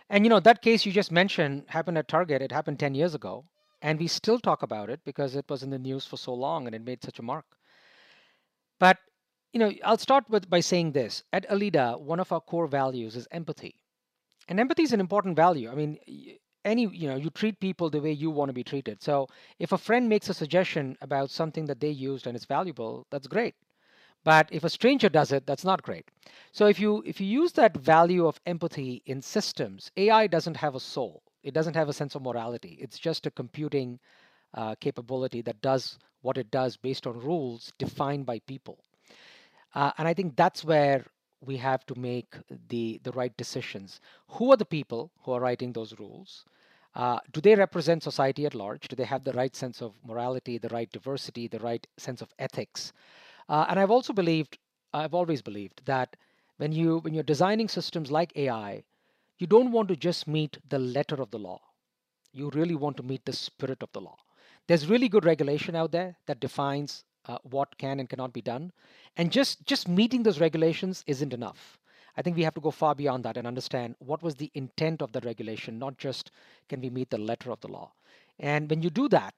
And 0.10 0.26
you 0.26 0.30
know, 0.30 0.40
that 0.40 0.64
case 0.64 0.86
you 0.86 0.92
just 0.92 1.12
mentioned 1.12 1.66
happened 1.68 2.00
at 2.00 2.08
Target. 2.08 2.42
It 2.42 2.52
happened 2.52 2.80
10 2.80 2.96
years 2.96 3.14
ago. 3.14 3.46
And 3.81 4.00
we 4.00 4.08
still 4.08 4.40
talk 4.40 4.64
about 4.64 4.90
it 4.90 5.04
because 5.04 5.36
it 5.36 5.50
was 5.50 5.64
in 5.64 5.70
the 5.70 5.80
news 5.80 6.06
for 6.06 6.18
so 6.18 6.34
long 6.34 6.66
and 6.66 6.76
it 6.76 6.84
made 6.84 7.04
such 7.04 7.20
a 7.20 7.24
mark. 7.24 7.46
But, 8.80 8.98
you 9.54 9.60
know, 9.60 9.72
I'll 9.84 9.98
start 9.98 10.30
with 10.30 10.50
by 10.50 10.60
saying 10.62 10.92
this. 10.94 11.24
At 11.31 11.50
Alida, 11.50 11.98
one 11.98 12.20
of 12.20 12.31
our 12.31 12.42
core 12.42 12.68
values 12.68 13.16
is 13.16 13.28
empathy. 13.31 13.76
And 14.48 14.60
empathy 14.60 14.84
is 14.84 14.94
an 14.94 15.00
important 15.00 15.36
value. 15.36 15.72
I 15.72 15.76
mean, 15.76 16.00
any, 16.66 16.88
you 16.88 17.08
know, 17.10 17.16
you 17.16 17.30
treat 17.30 17.60
people 17.60 17.90
the 17.90 18.02
way 18.02 18.12
you 18.12 18.31
want 18.31 18.50
to 18.50 18.54
be 18.54 18.64
treated. 18.64 19.02
So 19.04 19.28
if 19.60 19.72
a 19.72 19.78
friend 19.78 20.10
makes 20.10 20.30
a 20.30 20.34
suggestion 20.34 20.98
about 21.02 21.32
something 21.32 21.66
that 21.66 21.80
they 21.80 21.90
used 21.90 22.28
and 22.28 22.36
it's 22.36 22.46
valuable, 22.46 23.08
that's 23.12 23.28
great. 23.28 23.56
But 24.24 24.50
if 24.52 24.64
a 24.64 24.70
stranger 24.70 25.10
does 25.10 25.32
it, 25.32 25.46
that's 25.48 25.66
not 25.66 25.84
great. 25.84 26.10
So 26.52 26.68
if 26.68 26.80
you 26.80 27.04
if 27.06 27.22
you 27.22 27.28
use 27.28 27.54
that 27.54 27.78
value 27.78 28.28
of 28.28 28.42
empathy 28.46 29.04
in 29.06 29.22
systems, 29.22 29.92
AI 29.98 30.28
doesn't 30.28 30.58
have 30.58 30.75
a 30.75 30.80
soul. 30.80 31.24
It 31.44 31.53
doesn't 31.53 31.75
have 31.75 31.89
a 31.89 31.94
sense 31.94 32.15
of 32.15 32.21
morality. 32.21 32.77
It's 32.81 33.00
just 33.00 33.25
a 33.25 33.31
computing 33.31 34.00
uh, 34.53 34.75
capability 34.75 35.41
that 35.44 35.62
does 35.62 36.00
what 36.22 36.38
it 36.38 36.51
does 36.51 36.77
based 36.77 37.08
on 37.08 37.19
rules 37.19 37.72
defined 37.77 38.25
by 38.25 38.39
people. 38.39 38.79
Uh, 39.74 39.91
and 39.98 40.08
I 40.08 40.13
think 40.13 40.36
that's 40.36 40.63
where 40.63 41.05
we 41.41 41.58
have 41.58 41.86
to 41.86 41.96
make 41.98 42.36
the 42.69 43.00
the 43.03 43.12
right 43.12 43.36
decisions. 43.38 44.01
Who 44.29 44.51
are 44.51 44.58
the 44.58 44.65
people 44.65 45.12
who 45.22 45.31
are 45.34 45.39
writing 45.39 45.72
those 45.74 45.98
rules? 46.00 46.46
Uh, 46.96 47.19
do 47.31 47.39
they 47.39 47.55
represent 47.55 48.03
society 48.03 48.46
at 48.46 48.55
large? 48.55 48.88
Do 48.88 48.96
they 48.96 49.05
have 49.05 49.24
the 49.24 49.34
right 49.34 49.55
sense 49.55 49.81
of 49.81 49.93
morality, 50.03 50.58
the 50.58 50.69
right 50.69 50.91
diversity, 50.91 51.48
the 51.48 51.60
right 51.60 51.86
sense 51.98 52.22
of 52.22 52.34
ethics? 52.39 52.93
Uh, 53.50 53.65
and 53.69 53.79
I've 53.79 53.91
also 53.91 54.13
believed, 54.13 54.58
I've 54.93 55.13
always 55.13 55.41
believed 55.41 55.81
that 55.86 56.15
when 56.58 56.72
you 56.72 57.00
when 57.00 57.13
you're 57.13 57.24
designing 57.24 57.69
systems 57.69 58.12
like 58.12 58.34
AI, 58.36 58.84
you 59.39 59.48
don't 59.48 59.72
want 59.72 59.88
to 59.88 59.96
just 59.96 60.27
meet 60.27 60.58
the 60.69 60.79
letter 60.79 61.15
of 61.15 61.31
the 61.31 61.39
law. 61.39 61.60
You 62.34 62.51
really 62.53 62.75
want 62.75 62.98
to 62.98 63.03
meet 63.03 63.25
the 63.25 63.34
spirit 63.34 63.81
of 63.81 63.91
the 63.93 64.01
law. 64.01 64.17
There's 64.67 64.88
really 64.88 65.10
good 65.10 65.25
regulation 65.25 65.75
out 65.75 65.91
there 65.91 66.15
that 66.27 66.39
defines 66.39 67.03
uh, 67.25 67.38
what 67.43 67.77
can 67.77 68.00
and 68.00 68.10
cannot 68.10 68.34
be 68.34 68.41
done, 68.41 68.72
and 69.17 69.31
just 69.31 69.65
just 69.65 69.88
meeting 69.88 70.24
those 70.24 70.39
regulations 70.39 71.03
isn't 71.08 71.34
enough. 71.34 71.79
I 72.17 72.22
think 72.22 72.36
we 72.36 72.43
have 72.43 72.53
to 72.55 72.62
go 72.62 72.72
far 72.72 72.96
beyond 72.96 73.24
that 73.25 73.38
and 73.38 73.48
understand 73.48 73.96
what 74.00 74.22
was 74.22 74.36
the 74.36 74.51
intent 74.53 75.01
of 75.01 75.12
the 75.12 75.22
regulation, 75.22 75.79
not 75.79 75.98
just 75.98 76.31
can 76.67 76.81
we 76.81 76.89
meet 76.89 77.10
the 77.10 77.17
letter 77.17 77.51
of 77.51 77.62
the 77.62 77.67
law. 77.67 77.93
And 78.39 78.69
when 78.69 78.81
you 78.81 78.89
do 78.89 79.08
that, 79.10 79.34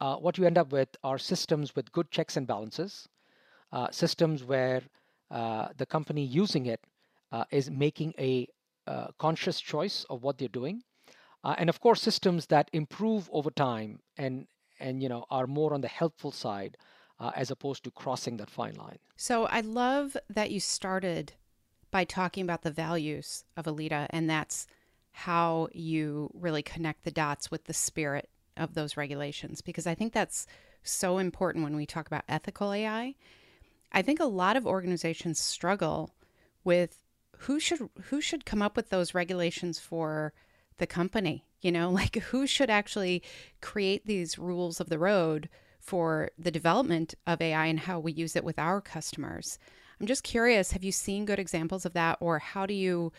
uh, 0.00 0.16
what 0.16 0.38
you 0.38 0.44
end 0.44 0.58
up 0.58 0.72
with 0.72 0.88
are 1.02 1.18
systems 1.18 1.74
with 1.74 1.90
good 1.92 2.10
checks 2.10 2.36
and 2.36 2.46
balances, 2.46 3.08
uh, 3.72 3.90
systems 3.90 4.44
where 4.44 4.82
uh, 5.30 5.68
the 5.76 5.86
company 5.86 6.24
using 6.24 6.66
it 6.66 6.80
uh, 7.32 7.44
is 7.50 7.70
making 7.70 8.14
a 8.18 8.46
uh, 8.86 9.08
conscious 9.18 9.60
choice 9.60 10.04
of 10.10 10.22
what 10.22 10.38
they're 10.38 10.48
doing, 10.48 10.82
uh, 11.44 11.54
and 11.58 11.68
of 11.68 11.80
course 11.80 12.02
systems 12.02 12.46
that 12.46 12.70
improve 12.72 13.28
over 13.32 13.50
time 13.50 14.00
and 14.16 14.46
and 14.80 15.02
you 15.02 15.08
know 15.08 15.24
are 15.30 15.46
more 15.46 15.72
on 15.74 15.80
the 15.80 15.88
helpful 15.88 16.32
side 16.32 16.76
as 17.36 17.52
opposed 17.52 17.84
to 17.84 17.90
crossing 17.92 18.36
that 18.36 18.50
fine 18.50 18.74
line. 18.74 18.98
So 19.16 19.44
I 19.44 19.60
love 19.60 20.16
that 20.28 20.50
you 20.50 20.58
started 20.58 21.34
by 21.92 22.02
talking 22.02 22.42
about 22.42 22.62
the 22.62 22.70
values 22.72 23.44
of 23.56 23.68
Alida, 23.68 24.08
and 24.10 24.28
that's 24.28 24.66
how 25.12 25.68
you 25.72 26.32
really 26.34 26.64
connect 26.64 27.04
the 27.04 27.12
dots 27.12 27.48
with 27.48 27.66
the 27.66 27.72
spirit 27.72 28.28
of 28.56 28.74
those 28.74 28.96
regulations 28.96 29.60
because 29.60 29.86
I 29.86 29.94
think 29.94 30.12
that's 30.12 30.48
so 30.82 31.18
important 31.18 31.62
when 31.62 31.76
we 31.76 31.86
talk 31.86 32.08
about 32.08 32.24
ethical 32.28 32.72
AI 32.72 33.14
I 33.92 34.02
think 34.02 34.20
a 34.20 34.24
lot 34.24 34.56
of 34.56 34.66
organizations 34.66 35.38
struggle 35.38 36.14
with 36.64 37.01
who 37.42 37.58
should 37.58 37.88
who 38.04 38.20
should 38.20 38.44
come 38.44 38.62
up 38.62 38.76
with 38.76 38.90
those 38.90 39.14
regulations 39.14 39.78
for 39.78 40.32
the 40.78 40.86
company? 40.86 41.44
You 41.60 41.72
know, 41.72 41.90
like 42.00 42.16
who 42.16 42.46
should 42.46 42.70
actually 42.70 43.22
create 43.60 44.06
these 44.06 44.38
rules 44.38 44.80
of 44.80 44.88
the 44.88 44.98
road 44.98 45.48
for 45.80 46.30
the 46.38 46.50
development 46.50 47.14
of 47.26 47.40
AI 47.40 47.66
and 47.66 47.80
how 47.80 47.98
we 47.98 48.12
use 48.12 48.36
it 48.36 48.44
with 48.44 48.58
our 48.58 48.80
customers? 48.80 49.58
I'm 50.00 50.06
just 50.06 50.24
curious 50.24 50.72
have 50.72 50.84
you 50.84 50.92
seen 50.92 51.24
good 51.24 51.38
examples 51.38 51.84
of 51.84 51.92
that, 51.94 52.18
or 52.20 52.38
how 52.38 52.66
do 52.66 52.74
you 52.74 53.12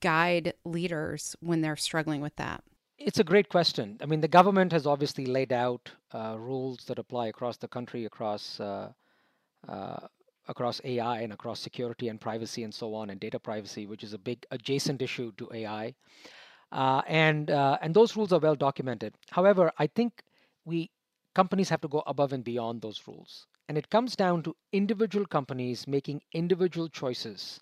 guide 0.00 0.54
leaders 0.64 1.36
when 1.40 1.60
they're 1.60 1.76
struggling 1.76 2.20
with 2.20 2.36
that? 2.36 2.62
It's 2.98 3.18
a 3.18 3.24
great 3.24 3.50
question. 3.50 3.98
I 4.00 4.06
mean, 4.06 4.22
the 4.22 4.28
government 4.28 4.72
has 4.72 4.86
obviously 4.86 5.26
laid 5.26 5.52
out 5.52 5.90
uh, 6.14 6.36
rules 6.38 6.84
that 6.86 6.98
apply 6.98 7.26
across 7.26 7.58
the 7.58 7.68
country, 7.68 8.06
across 8.06 8.58
uh, 8.58 8.92
uh, 9.68 10.06
across 10.48 10.80
AI 10.84 11.20
and 11.20 11.32
across 11.32 11.60
security 11.60 12.08
and 12.08 12.20
privacy 12.20 12.64
and 12.64 12.74
so 12.74 12.94
on, 12.94 13.10
and 13.10 13.20
data 13.20 13.38
privacy, 13.38 13.86
which 13.86 14.04
is 14.04 14.12
a 14.12 14.18
big 14.18 14.44
adjacent 14.50 15.02
issue 15.02 15.32
to 15.38 15.48
AI. 15.52 15.94
Uh, 16.72 17.02
and 17.06 17.50
uh, 17.50 17.78
and 17.80 17.94
those 17.94 18.16
rules 18.16 18.32
are 18.32 18.40
well 18.40 18.56
documented. 18.56 19.14
However, 19.30 19.72
I 19.78 19.86
think 19.86 20.22
we 20.64 20.90
companies 21.34 21.68
have 21.68 21.80
to 21.82 21.88
go 21.88 22.02
above 22.06 22.32
and 22.32 22.44
beyond 22.44 22.82
those 22.82 23.02
rules, 23.06 23.46
and 23.68 23.78
it 23.78 23.90
comes 23.90 24.16
down 24.16 24.42
to 24.42 24.56
individual 24.72 25.26
companies 25.26 25.86
making 25.86 26.22
individual 26.32 26.88
choices 26.88 27.60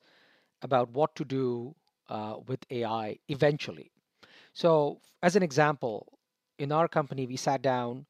about 0.63 0.91
what 0.91 1.15
to 1.17 1.25
do 1.25 1.75
uh, 2.09 2.37
with 2.47 2.61
AI 2.71 3.19
eventually. 3.29 3.91
So, 4.55 5.01
as 5.23 5.37
an 5.37 5.43
example, 5.43 6.19
in 6.59 6.73
our 6.73 6.89
company, 6.89 7.27
we 7.27 7.37
sat 7.37 7.63
down, 7.63 8.07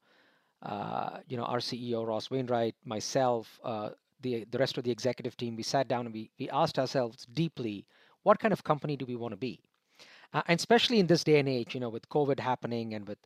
uh, 0.61 1.19
you 1.27 1.37
know, 1.37 1.43
our 1.43 1.59
CEO 1.59 2.03
Ross 2.05 2.31
Wainwright, 2.31 2.75
myself, 2.85 3.59
uh, 3.63 3.89
the 4.25 4.45
the 4.51 4.61
rest 4.63 4.77
of 4.77 4.83
the 4.83 4.91
executive 4.97 5.37
team, 5.37 5.55
we 5.55 5.63
sat 5.63 5.87
down 5.93 6.05
and 6.07 6.13
we 6.19 6.23
we 6.39 6.49
asked 6.61 6.79
ourselves 6.83 7.25
deeply, 7.41 7.77
what 8.23 8.39
kind 8.43 8.53
of 8.57 8.63
company 8.71 8.97
do 9.01 9.05
we 9.11 9.17
want 9.23 9.33
to 9.37 9.41
be? 9.49 9.53
Uh, 10.33 10.41
and 10.47 10.59
especially 10.59 10.99
in 10.99 11.07
this 11.07 11.23
day 11.23 11.39
and 11.39 11.49
age, 11.57 11.73
you 11.75 11.79
know, 11.79 11.93
with 11.97 12.09
COVID 12.09 12.39
happening 12.51 12.93
and 12.95 13.07
with 13.07 13.21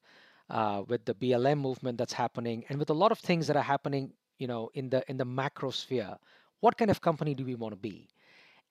uh, 0.50 0.84
with 0.88 1.06
the 1.06 1.16
BLM 1.22 1.60
movement 1.68 1.98
that's 1.98 2.18
happening, 2.24 2.66
and 2.70 2.78
with 2.78 2.90
a 2.90 3.00
lot 3.04 3.12
of 3.12 3.20
things 3.20 3.48
that 3.48 3.58
are 3.62 3.70
happening, 3.74 4.12
you 4.38 4.48
know, 4.48 4.64
in 4.74 4.90
the 4.90 5.04
in 5.12 5.18
the 5.18 5.30
macro 5.42 5.72
sphere, 5.72 6.18
what 6.60 6.78
kind 6.78 6.92
of 6.92 7.02
company 7.10 7.34
do 7.34 7.46
we 7.52 7.56
want 7.56 7.74
to 7.74 7.82
be? 7.92 8.10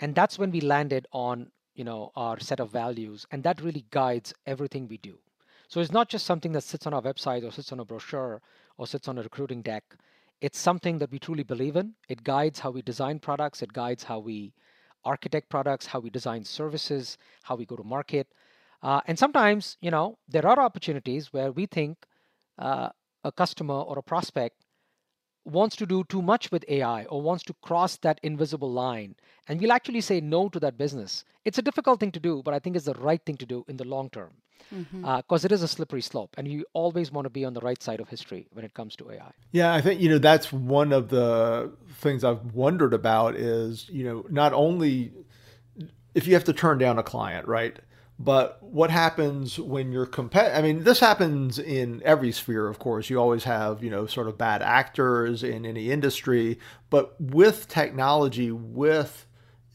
And 0.00 0.14
that's 0.14 0.38
when 0.38 0.52
we 0.52 0.61
landed 0.61 1.08
on 1.12 1.50
you 1.78 1.85
know 1.85 2.11
our 2.16 2.38
set 2.40 2.61
of 2.61 2.70
values 2.76 3.25
and 3.30 3.44
that 3.44 3.62
really 3.62 3.85
guides 3.99 4.35
everything 4.52 4.88
we 4.88 4.99
do 4.99 5.16
so 5.68 5.80
it's 5.80 5.92
not 5.97 6.08
just 6.14 6.26
something 6.26 6.52
that 6.52 6.64
sits 6.68 6.87
on 6.88 6.92
our 6.92 7.02
website 7.02 7.44
or 7.49 7.52
sits 7.52 7.73
on 7.73 7.80
a 7.80 7.85
brochure 7.85 8.42
or 8.78 8.87
sits 8.87 9.06
on 9.06 9.18
a 9.18 9.23
recruiting 9.23 9.62
deck 9.62 9.85
it's 10.40 10.59
something 10.59 10.99
that 10.99 11.11
we 11.11 11.18
truly 11.18 11.42
believe 11.42 11.76
in. 11.76 11.95
It 12.09 12.25
guides 12.25 12.61
how 12.61 12.71
we 12.71 12.83
design 12.83 13.18
products. 13.18 13.62
It 13.62 13.73
guides 13.73 14.04
how 14.04 14.18
we 14.21 14.52
architect 15.04 15.49
products 15.49 15.87
how 15.87 16.00
we 16.00 16.11
design 16.11 16.45
services 16.45 17.18
how 17.42 17.54
we 17.57 17.64
go 17.64 17.76
to 17.76 17.85
market. 17.85 18.26
Uh, 18.83 19.00
and 19.07 19.18
sometimes 19.18 19.76
you 19.80 19.90
know 19.90 20.18
there 20.28 20.47
are 20.47 20.61
opportunities 20.61 21.33
where 21.33 21.52
we 21.52 21.66
think 21.66 22.04
uh, 22.59 22.88
a 23.25 23.33
customer 23.33 23.75
or 23.75 23.99
a 23.99 24.02
prospect 24.02 24.57
wants 25.48 25.76
to 25.76 25.86
do 25.86 26.04
too 26.04 26.22
much 26.22 26.50
with 26.52 26.64
AI 26.68 27.04
or 27.04 27.22
wants 27.22 27.44
to 27.44 27.54
cross 27.62 27.96
that 27.98 28.20
invisible 28.22 28.70
line. 28.70 29.16
And 29.48 29.60
we'll 29.60 29.72
actually 29.72 30.02
say 30.02 30.20
no 30.20 30.48
to 30.50 30.60
that 30.60 30.76
business. 30.76 31.24
It's 31.44 31.58
a 31.58 31.62
difficult 31.62 32.00
thing 32.00 32.12
to 32.12 32.20
do, 32.20 32.42
but 32.44 32.54
I 32.54 32.58
think 32.58 32.76
it's 32.76 32.84
the 32.84 32.94
right 32.94 33.24
thing 33.24 33.36
to 33.38 33.46
do 33.46 33.64
in 33.68 33.76
the 33.76 33.84
long 33.84 34.10
term 34.10 34.32
because 34.70 34.86
mm-hmm. 34.92 35.04
uh, 35.04 35.36
it 35.42 35.52
is 35.52 35.62
a 35.62 35.68
slippery 35.68 36.02
slope. 36.02 36.34
And 36.36 36.46
you 36.46 36.64
always 36.72 37.10
want 37.10 37.24
to 37.24 37.30
be 37.30 37.44
on 37.44 37.54
the 37.54 37.60
right 37.60 37.82
side 37.82 38.00
of 38.00 38.08
history 38.08 38.46
when 38.52 38.64
it 38.64 38.74
comes 38.74 38.96
to 38.96 39.10
AI. 39.10 39.32
Yeah, 39.52 39.72
I 39.72 39.80
think, 39.80 40.00
you 40.00 40.08
know, 40.08 40.18
that's 40.18 40.52
one 40.52 40.92
of 40.92 41.08
the 41.08 41.72
things 42.00 42.24
I've 42.24 42.54
wondered 42.54 42.92
about 42.92 43.36
is, 43.36 43.88
you 43.88 44.04
know, 44.04 44.26
not 44.28 44.52
only 44.52 45.12
if 46.14 46.26
you 46.26 46.34
have 46.34 46.44
to 46.44 46.52
turn 46.52 46.78
down 46.78 46.98
a 46.98 47.02
client, 47.02 47.46
right? 47.46 47.78
But 48.18 48.60
what 48.62 48.90
happens 48.90 49.60
when 49.60 49.92
you're 49.92 50.06
compet? 50.06 50.56
I 50.56 50.60
mean, 50.60 50.82
this 50.82 50.98
happens 50.98 51.58
in 51.58 52.02
every 52.04 52.32
sphere, 52.32 52.66
of 52.66 52.80
course. 52.80 53.08
You 53.08 53.18
always 53.20 53.44
have, 53.44 53.82
you 53.82 53.90
know, 53.90 54.06
sort 54.06 54.26
of 54.26 54.37
bad 54.37 54.60
actors 54.60 55.44
in 55.44 55.64
any 55.64 55.92
industry. 55.92 56.58
But 56.90 57.14
with 57.20 57.68
technology, 57.68 58.50
with 58.50 59.26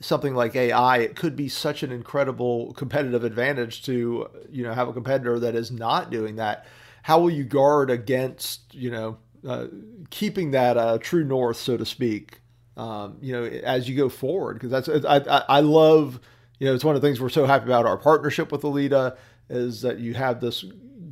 something 0.01 0.35
like 0.35 0.57
AI, 0.57 0.97
it 0.97 1.15
could 1.15 1.37
be 1.37 1.47
such 1.47 1.83
an 1.83 1.91
incredible 1.93 2.73
competitive 2.73 3.23
advantage 3.23 3.83
to, 3.85 4.27
you 4.51 4.63
know, 4.63 4.73
have 4.73 4.89
a 4.89 4.93
competitor 4.93 5.39
that 5.39 5.55
is 5.55 5.71
not 5.71 6.11
doing 6.11 6.35
that. 6.35 6.65
How 7.03 7.19
will 7.19 7.31
you 7.31 7.45
guard 7.45 7.89
against, 7.89 8.75
you 8.75 8.91
know, 8.91 9.17
uh, 9.47 9.67
keeping 10.09 10.51
that 10.51 10.75
uh, 10.75 10.97
true 10.99 11.23
north, 11.23 11.57
so 11.57 11.77
to 11.77 11.85
speak, 11.85 12.41
um, 12.75 13.17
you 13.21 13.31
know, 13.31 13.43
as 13.45 13.87
you 13.87 13.95
go 13.95 14.09
forward? 14.09 14.55
Because 14.55 14.71
that's 14.71 15.05
I, 15.05 15.17
I, 15.17 15.43
I 15.47 15.59
love 15.61 16.19
you 16.59 16.67
know, 16.67 16.73
it's 16.73 16.83
one 16.83 16.95
of 16.95 17.01
the 17.01 17.07
things 17.07 17.19
we're 17.19 17.29
so 17.29 17.45
happy 17.45 17.65
about 17.65 17.85
our 17.85 17.97
partnership 17.97 18.51
with 18.51 18.63
Alida 18.63 19.17
is 19.49 19.81
that 19.81 19.99
you 19.99 20.13
have 20.13 20.39
this 20.39 20.63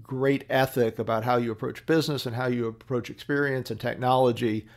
great 0.01 0.45
ethic 0.49 0.99
about 0.99 1.23
how 1.23 1.37
you 1.37 1.51
approach 1.51 1.85
business 1.85 2.25
and 2.25 2.35
how 2.35 2.47
you 2.47 2.67
approach 2.67 3.09
experience 3.09 3.71
and 3.71 3.79
technology. 3.79 4.67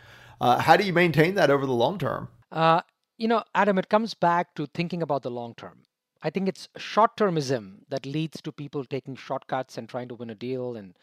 Uh, 0.40 0.58
how 0.58 0.76
do 0.76 0.84
you 0.84 0.92
maintain 0.92 1.34
that 1.34 1.50
over 1.50 1.66
the 1.66 1.72
long 1.72 1.98
term? 1.98 2.28
Uh, 2.50 2.80
you 3.16 3.28
know, 3.28 3.44
Adam, 3.54 3.78
it 3.78 3.88
comes 3.88 4.14
back 4.14 4.54
to 4.54 4.66
thinking 4.66 5.02
about 5.02 5.22
the 5.22 5.30
long 5.30 5.54
term. 5.54 5.82
I 6.22 6.30
think 6.30 6.48
it's 6.48 6.68
short 6.76 7.16
termism 7.16 7.80
that 7.90 8.06
leads 8.06 8.40
to 8.42 8.50
people 8.50 8.84
taking 8.84 9.14
shortcuts 9.14 9.76
and 9.76 9.88
trying 9.88 10.08
to 10.08 10.14
win 10.14 10.30
a 10.30 10.34
deal 10.34 10.76
and, 10.76 10.94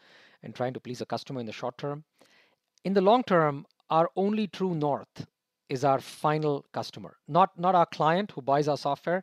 and 0.42 0.54
trying 0.54 0.74
to 0.74 0.80
please 0.80 1.00
a 1.00 1.06
customer 1.06 1.40
in 1.40 1.46
the 1.46 1.52
short 1.52 1.78
term. 1.78 2.04
In 2.84 2.94
the 2.94 3.00
long 3.00 3.22
term, 3.22 3.66
our 3.88 4.10
only 4.16 4.48
true 4.48 4.74
north 4.74 5.26
is 5.68 5.84
our 5.84 6.00
final 6.00 6.66
customer, 6.72 7.16
not, 7.28 7.58
not 7.58 7.74
our 7.74 7.86
client 7.86 8.32
who 8.32 8.42
buys 8.42 8.66
our 8.66 8.76
software, 8.76 9.22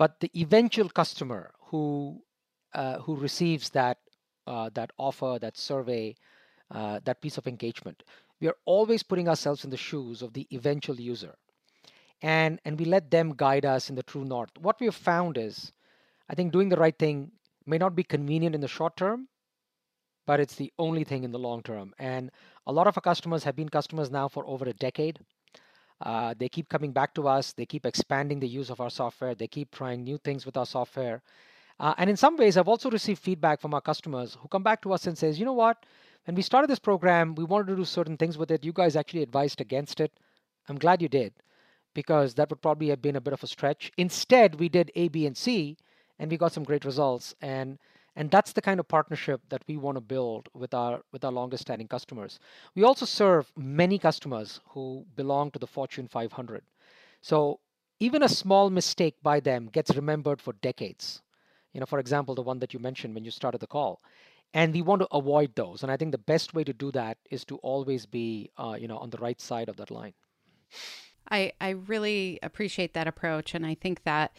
but 0.00 0.18
the 0.20 0.30
eventual 0.34 0.88
customer 0.88 1.52
who 1.68 2.22
uh, 2.74 2.98
who 3.00 3.16
receives 3.16 3.70
that 3.70 3.98
uh, 4.46 4.70
that 4.74 4.90
offer, 4.96 5.38
that 5.40 5.58
survey, 5.58 6.16
uh, 6.70 7.00
that 7.04 7.20
piece 7.20 7.36
of 7.36 7.46
engagement, 7.46 8.02
we 8.40 8.48
are 8.48 8.56
always 8.64 9.02
putting 9.02 9.28
ourselves 9.28 9.64
in 9.64 9.70
the 9.70 9.76
shoes 9.76 10.22
of 10.22 10.32
the 10.32 10.46
eventual 10.52 10.98
user, 10.98 11.34
and 12.22 12.60
and 12.64 12.78
we 12.80 12.86
let 12.86 13.10
them 13.10 13.34
guide 13.36 13.66
us 13.66 13.90
in 13.90 13.96
the 13.96 14.02
true 14.02 14.24
north. 14.24 14.50
What 14.58 14.80
we 14.80 14.86
have 14.86 14.96
found 14.96 15.36
is, 15.36 15.72
I 16.30 16.34
think 16.34 16.52
doing 16.52 16.70
the 16.70 16.82
right 16.84 16.98
thing 16.98 17.32
may 17.66 17.78
not 17.78 17.94
be 17.94 18.02
convenient 18.02 18.54
in 18.54 18.62
the 18.62 18.68
short 18.68 18.96
term, 18.96 19.28
but 20.26 20.40
it's 20.40 20.56
the 20.56 20.72
only 20.78 21.04
thing 21.04 21.24
in 21.24 21.32
the 21.32 21.38
long 21.38 21.62
term. 21.62 21.92
And 21.98 22.30
a 22.66 22.72
lot 22.72 22.86
of 22.86 22.96
our 22.96 23.02
customers 23.02 23.44
have 23.44 23.56
been 23.56 23.68
customers 23.68 24.10
now 24.10 24.28
for 24.28 24.46
over 24.46 24.64
a 24.64 24.72
decade. 24.72 25.20
Uh, 26.00 26.34
they 26.38 26.48
keep 26.48 26.68
coming 26.68 26.92
back 26.92 27.14
to 27.14 27.28
us. 27.28 27.52
They 27.52 27.66
keep 27.66 27.84
expanding 27.84 28.40
the 28.40 28.48
use 28.48 28.70
of 28.70 28.80
our 28.80 28.90
software. 28.90 29.34
They 29.34 29.48
keep 29.48 29.70
trying 29.70 30.02
new 30.02 30.18
things 30.18 30.46
with 30.46 30.56
our 30.56 30.66
software. 30.66 31.22
Uh, 31.78 31.94
and 31.98 32.10
in 32.10 32.16
some 32.16 32.36
ways, 32.36 32.56
I've 32.56 32.68
also 32.68 32.90
received 32.90 33.22
feedback 33.22 33.60
from 33.60 33.74
our 33.74 33.80
customers 33.80 34.36
who 34.40 34.48
come 34.48 34.62
back 34.62 34.82
to 34.82 34.92
us 34.92 35.06
and 35.06 35.16
says, 35.16 35.38
you 35.38 35.44
know 35.44 35.52
what? 35.52 35.84
When 36.24 36.34
we 36.34 36.42
started 36.42 36.68
this 36.68 36.78
program, 36.78 37.34
we 37.34 37.44
wanted 37.44 37.68
to 37.68 37.76
do 37.76 37.84
certain 37.84 38.16
things 38.16 38.36
with 38.36 38.50
it. 38.50 38.64
You 38.64 38.72
guys 38.72 38.96
actually 38.96 39.22
advised 39.22 39.60
against 39.60 40.00
it. 40.00 40.12
I'm 40.68 40.78
glad 40.78 41.00
you 41.00 41.08
did, 41.08 41.32
because 41.94 42.34
that 42.34 42.50
would 42.50 42.60
probably 42.60 42.88
have 42.88 43.00
been 43.00 43.16
a 43.16 43.20
bit 43.20 43.32
of 43.32 43.42
a 43.42 43.46
stretch. 43.46 43.90
Instead, 43.96 44.60
we 44.60 44.68
did 44.68 44.92
A, 44.94 45.08
B, 45.08 45.26
and 45.26 45.36
C, 45.36 45.76
and 46.18 46.30
we 46.30 46.36
got 46.36 46.52
some 46.52 46.64
great 46.64 46.84
results. 46.84 47.34
And 47.40 47.78
and 48.16 48.30
that's 48.30 48.52
the 48.52 48.62
kind 48.62 48.80
of 48.80 48.88
partnership 48.88 49.40
that 49.48 49.62
we 49.68 49.76
want 49.76 49.96
to 49.96 50.00
build 50.00 50.48
with 50.54 50.74
our 50.74 51.00
with 51.12 51.24
our 51.24 51.32
longest 51.32 51.62
standing 51.62 51.88
customers. 51.88 52.38
We 52.74 52.82
also 52.82 53.06
serve 53.06 53.52
many 53.56 53.98
customers 53.98 54.60
who 54.70 55.06
belong 55.16 55.50
to 55.52 55.58
the 55.58 55.66
fortune 55.66 56.08
500 56.08 56.62
so 57.22 57.60
even 57.98 58.22
a 58.22 58.28
small 58.28 58.70
mistake 58.70 59.16
by 59.22 59.40
them 59.40 59.68
gets 59.70 59.94
remembered 59.94 60.40
for 60.40 60.54
decades. 60.54 61.22
You 61.72 61.80
know 61.80 61.86
for 61.86 61.98
example 61.98 62.34
the 62.34 62.42
one 62.42 62.58
that 62.60 62.74
you 62.74 62.80
mentioned 62.80 63.14
when 63.14 63.24
you 63.24 63.30
started 63.30 63.60
the 63.60 63.66
call. 63.66 64.00
And 64.52 64.74
we 64.74 64.82
want 64.82 65.00
to 65.02 65.08
avoid 65.12 65.54
those. 65.54 65.82
And 65.82 65.92
i 65.92 65.96
think 65.96 66.12
the 66.12 66.18
best 66.18 66.54
way 66.54 66.64
to 66.64 66.72
do 66.72 66.90
that 66.92 67.18
is 67.30 67.44
to 67.46 67.56
always 67.58 68.06
be 68.06 68.50
uh, 68.58 68.76
you 68.78 68.88
know 68.88 68.98
on 68.98 69.10
the 69.10 69.18
right 69.18 69.40
side 69.40 69.68
of 69.68 69.76
that 69.76 69.90
line. 69.90 70.14
I, 71.30 71.52
I 71.60 71.70
really 71.70 72.40
appreciate 72.42 72.94
that 72.94 73.06
approach. 73.06 73.54
And 73.54 73.64
i 73.66 73.74
think 73.74 74.02
that 74.04 74.32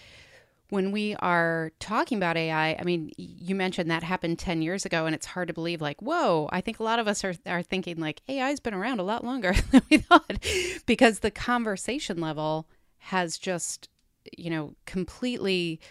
when 0.71 0.93
we 0.93 1.15
are 1.15 1.73
talking 1.81 2.17
about 2.17 2.37
AI, 2.37 2.77
I 2.79 2.83
mean, 2.83 3.11
you 3.17 3.55
mentioned 3.55 3.91
that 3.91 4.03
happened 4.03 4.39
10 4.39 4.61
years 4.61 4.85
ago, 4.85 5.05
and 5.05 5.13
it's 5.13 5.25
hard 5.25 5.49
to 5.49 5.53
believe, 5.53 5.81
like, 5.81 6.01
whoa, 6.01 6.47
I 6.53 6.61
think 6.61 6.79
a 6.79 6.83
lot 6.83 6.97
of 6.97 7.09
us 7.09 7.25
are, 7.25 7.33
are 7.45 7.61
thinking, 7.61 7.97
like, 7.97 8.21
AI's 8.29 8.61
been 8.61 8.73
around 8.73 9.01
a 9.01 9.03
lot 9.03 9.25
longer 9.25 9.53
than 9.71 9.81
we 9.91 9.97
thought 9.97 10.39
because 10.85 11.19
the 11.19 11.29
conversation 11.29 12.21
level 12.21 12.69
has 12.99 13.37
just, 13.37 13.89
you 14.37 14.49
know, 14.49 14.73
completely 14.85 15.81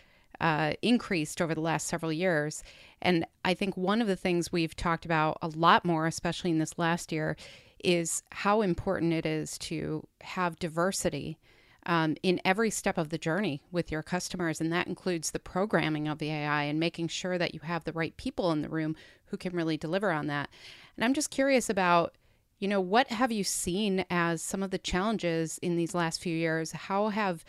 uh, 0.40 0.72
increased 0.80 1.42
over 1.42 1.54
the 1.54 1.60
last 1.60 1.86
several 1.86 2.10
years. 2.10 2.62
And 3.02 3.26
I 3.44 3.52
think 3.52 3.76
one 3.76 4.00
of 4.00 4.08
the 4.08 4.16
things 4.16 4.50
we've 4.50 4.74
talked 4.74 5.04
about 5.04 5.36
a 5.42 5.48
lot 5.48 5.84
more, 5.84 6.06
especially 6.06 6.52
in 6.52 6.58
this 6.58 6.78
last 6.78 7.12
year, 7.12 7.36
is 7.84 8.22
how 8.32 8.62
important 8.62 9.12
it 9.12 9.26
is 9.26 9.58
to 9.58 10.06
have 10.22 10.58
diversity 10.58 11.38
um, 11.86 12.16
in 12.22 12.40
every 12.44 12.70
step 12.70 12.98
of 12.98 13.08
the 13.08 13.18
journey 13.18 13.62
with 13.70 13.90
your 13.90 14.02
customers. 14.02 14.60
And 14.60 14.72
that 14.72 14.86
includes 14.86 15.30
the 15.30 15.38
programming 15.38 16.08
of 16.08 16.18
the 16.18 16.30
AI 16.30 16.64
and 16.64 16.78
making 16.78 17.08
sure 17.08 17.38
that 17.38 17.54
you 17.54 17.60
have 17.60 17.84
the 17.84 17.92
right 17.92 18.16
people 18.16 18.52
in 18.52 18.62
the 18.62 18.68
room 18.68 18.96
who 19.26 19.36
can 19.36 19.54
really 19.54 19.76
deliver 19.76 20.10
on 20.10 20.26
that. 20.26 20.50
And 20.96 21.04
I'm 21.04 21.14
just 21.14 21.30
curious 21.30 21.70
about, 21.70 22.16
you 22.58 22.68
know, 22.68 22.80
what 22.80 23.08
have 23.08 23.32
you 23.32 23.44
seen 23.44 24.04
as 24.10 24.42
some 24.42 24.62
of 24.62 24.70
the 24.70 24.78
challenges 24.78 25.58
in 25.58 25.76
these 25.76 25.94
last 25.94 26.20
few 26.20 26.36
years? 26.36 26.72
How 26.72 27.08
have 27.08 27.44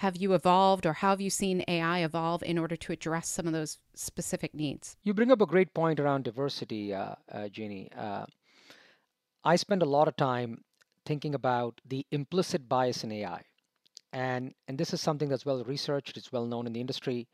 have 0.00 0.16
you 0.16 0.34
evolved 0.34 0.84
or 0.84 0.92
how 0.92 1.10
have 1.10 1.22
you 1.22 1.30
seen 1.30 1.64
AI 1.66 2.00
evolve 2.00 2.42
in 2.42 2.58
order 2.58 2.76
to 2.76 2.92
address 2.92 3.28
some 3.28 3.46
of 3.46 3.54
those 3.54 3.78
specific 3.94 4.52
needs? 4.52 4.98
You 5.04 5.14
bring 5.14 5.32
up 5.32 5.40
a 5.40 5.46
great 5.46 5.72
point 5.72 5.98
around 5.98 6.24
diversity, 6.24 6.92
uh, 6.92 7.14
uh, 7.32 7.48
Jeannie. 7.48 7.90
Uh, 7.96 8.26
I 9.42 9.56
spend 9.56 9.80
a 9.80 9.86
lot 9.86 10.06
of 10.06 10.14
time 10.16 10.64
thinking 11.06 11.34
about 11.34 11.80
the 11.86 12.04
implicit 12.10 12.68
bias 12.68 13.04
in 13.04 13.12
AI. 13.12 13.42
And, 14.12 14.54
and 14.68 14.78
this 14.78 14.92
is 14.94 15.00
something 15.00 15.28
that's 15.28 15.46
well 15.46 15.62
researched, 15.64 16.16
it's 16.16 16.32
well 16.32 16.46
known 16.46 16.66
in 16.66 16.72
the 16.72 16.80
industry. 16.80 17.28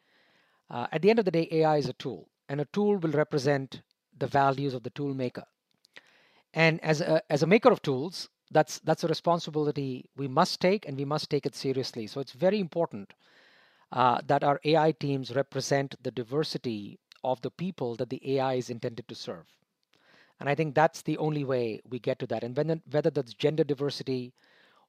Uh, 0.71 0.87
at 0.93 1.03
the 1.03 1.11
end 1.11 1.19
of 1.19 1.25
the 1.25 1.31
day, 1.31 1.49
AI 1.51 1.77
is 1.77 1.89
a 1.89 1.93
tool, 1.95 2.29
and 2.49 2.61
a 2.61 2.65
tool 2.67 2.97
will 2.97 3.13
represent 3.13 3.83
the 4.19 4.27
values 4.27 4.75
of 4.75 4.83
the 4.83 4.91
tool 4.91 5.15
maker. 5.15 5.45
And 6.55 6.83
as 6.83 7.01
a, 7.01 7.23
as 7.31 7.43
a 7.43 7.47
maker 7.47 7.71
of 7.71 7.83
tools, 7.83 8.29
that's 8.53 8.79
that's 8.81 9.05
a 9.05 9.09
responsibility 9.09 10.09
we 10.17 10.29
must 10.29 10.61
take 10.61 10.87
and 10.87 10.97
we 10.97 11.05
must 11.05 11.31
take 11.31 11.47
it 11.47 11.55
seriously 11.55 12.07
so 12.07 12.21
it's 12.21 12.33
very 12.33 12.61
important 12.61 13.15
uh, 13.93 14.21
that 14.27 14.45
our 14.45 14.61
ai 14.65 14.93
teams 14.93 15.35
represent 15.35 15.95
the 16.03 16.11
diversity 16.11 16.99
of 17.25 17.41
the 17.43 17.51
people 17.51 17.95
that 17.97 18.11
the 18.11 18.21
ai 18.35 18.55
is 18.55 18.71
intended 18.71 19.09
to 19.09 19.15
serve 19.15 19.47
and 20.39 20.49
i 20.49 20.55
think 20.55 20.75
that's 20.75 21.03
the 21.03 21.19
only 21.19 21.45
way 21.45 21.81
we 21.89 21.99
get 21.99 22.19
to 22.19 22.27
that 22.27 22.45
and 22.45 22.57
whether, 22.57 22.81
whether 22.91 23.11
that's 23.11 23.35
gender 23.35 23.65
diversity 23.65 24.33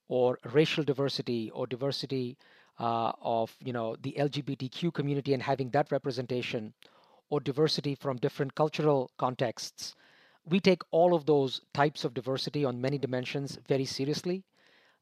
or 0.07 0.39
racial 0.51 0.83
diversity 0.83 1.51
or 1.51 1.67
diversity 1.67 2.37
uh, 2.79 3.11
of 3.21 3.55
you 3.59 3.73
know 3.73 3.95
the 4.01 4.15
lgbtq 4.17 4.93
community 4.93 5.33
and 5.33 5.43
having 5.43 5.69
that 5.69 5.91
representation 5.91 6.73
or 7.29 7.39
diversity 7.39 7.95
from 7.95 8.17
different 8.17 8.53
cultural 8.55 9.09
contexts 9.17 9.95
we 10.45 10.59
take 10.59 10.81
all 10.91 11.13
of 11.13 11.25
those 11.25 11.61
types 11.73 12.03
of 12.03 12.13
diversity 12.13 12.65
on 12.65 12.81
many 12.81 12.97
dimensions 12.97 13.57
very 13.67 13.85
seriously. 13.85 14.43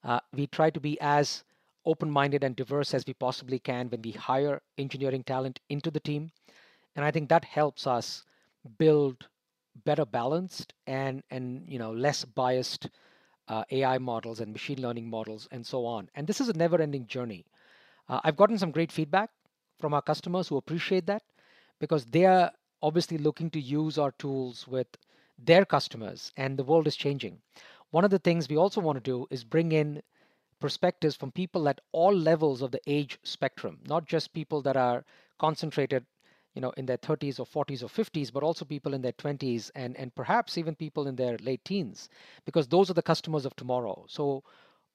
Uh, 0.03 0.19
we 0.33 0.47
try 0.47 0.69
to 0.69 0.79
be 0.79 0.99
as 1.01 1.43
open 1.85 2.11
minded 2.11 2.43
and 2.43 2.55
diverse 2.55 2.93
as 2.93 3.05
we 3.07 3.13
possibly 3.13 3.57
can 3.57 3.89
when 3.89 4.01
we 4.01 4.11
hire 4.11 4.61
engineering 4.77 5.23
talent 5.23 5.59
into 5.69 5.89
the 5.89 5.99
team. 5.99 6.31
And 6.95 7.03
I 7.03 7.11
think 7.11 7.29
that 7.29 7.45
helps 7.45 7.87
us 7.87 8.23
build 8.77 9.27
better 9.83 10.05
balanced 10.05 10.73
and, 10.85 11.23
and 11.31 11.65
you 11.67 11.79
know, 11.79 11.91
less 11.91 12.23
biased 12.23 12.89
uh, 13.51 13.65
AI 13.71 13.97
models 13.97 14.39
and 14.39 14.53
machine 14.53 14.81
learning 14.81 15.09
models 15.09 15.47
and 15.51 15.65
so 15.65 15.85
on. 15.85 16.09
And 16.15 16.25
this 16.25 16.39
is 16.39 16.47
a 16.49 16.53
never 16.53 16.81
ending 16.81 17.05
journey. 17.05 17.45
Uh, 18.07 18.21
I've 18.23 18.37
gotten 18.37 18.57
some 18.57 18.71
great 18.71 18.91
feedback 18.91 19.29
from 19.79 19.93
our 19.93 20.01
customers 20.01 20.47
who 20.47 20.57
appreciate 20.57 21.05
that 21.07 21.23
because 21.79 22.05
they 22.05 22.25
are 22.25 22.51
obviously 22.81 23.17
looking 23.17 23.49
to 23.51 23.59
use 23.59 23.97
our 23.97 24.11
tools 24.13 24.67
with 24.67 24.87
their 25.37 25.65
customers, 25.65 26.31
and 26.37 26.57
the 26.57 26.63
world 26.63 26.87
is 26.87 26.95
changing. 26.95 27.41
One 27.89 28.05
of 28.05 28.11
the 28.11 28.19
things 28.19 28.47
we 28.47 28.57
also 28.57 28.79
want 28.79 28.97
to 28.97 29.11
do 29.11 29.27
is 29.31 29.43
bring 29.43 29.71
in 29.71 30.01
perspectives 30.59 31.15
from 31.15 31.31
people 31.31 31.67
at 31.67 31.81
all 31.91 32.15
levels 32.15 32.61
of 32.61 32.71
the 32.71 32.81
age 32.87 33.19
spectrum, 33.23 33.79
not 33.87 34.05
just 34.05 34.33
people 34.33 34.61
that 34.61 34.77
are 34.77 35.03
concentrated 35.39 36.05
you 36.53 36.61
know 36.61 36.71
in 36.77 36.85
their 36.85 36.97
30s 36.97 37.39
or 37.39 37.45
40s 37.45 37.83
or 37.83 37.87
50s 37.87 38.31
but 38.31 38.43
also 38.43 38.65
people 38.65 38.93
in 38.93 39.01
their 39.01 39.13
20s 39.13 39.71
and 39.75 39.95
and 39.97 40.13
perhaps 40.15 40.57
even 40.57 40.75
people 40.75 41.07
in 41.07 41.15
their 41.15 41.37
late 41.37 41.63
teens 41.65 42.09
because 42.45 42.67
those 42.67 42.89
are 42.89 42.95
the 42.95 43.01
customers 43.01 43.45
of 43.45 43.55
tomorrow 43.55 44.05
so 44.07 44.43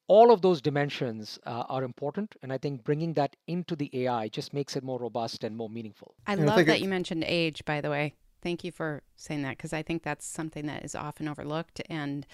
all 0.09 0.31
of 0.31 0.41
those 0.41 0.61
dimensions 0.61 1.39
uh, 1.47 1.65
are 1.69 1.83
important 1.85 2.37
and 2.43 2.53
i 2.53 2.59
think 2.59 2.85
bringing 2.85 3.13
that 3.15 3.37
into 3.47 3.75
the 3.75 3.91
ai 4.03 4.29
just 4.29 4.53
makes 4.53 4.77
it 4.77 4.85
more 4.85 4.99
robust 4.99 5.45
and 5.45 5.57
more 5.57 5.69
meaningful 5.71 6.15
i 6.27 6.35
love 6.35 6.67
that 6.67 6.81
you 6.81 6.89
mentioned 6.89 7.25
age 7.27 7.65
by 7.65 7.81
the 7.81 7.91
way 7.91 8.13
Thank 8.47 8.63
you 8.63 8.71
for 8.71 9.03
saying 9.17 9.43
that 9.43 9.57
because 9.57 9.73
I 9.73 9.83
think 9.83 10.05
that's 10.05 10.25
something 10.25 10.67
that 10.67 10.85
is 10.85 10.95
often 10.95 11.27
overlooked. 11.27 11.81
And 11.91 12.25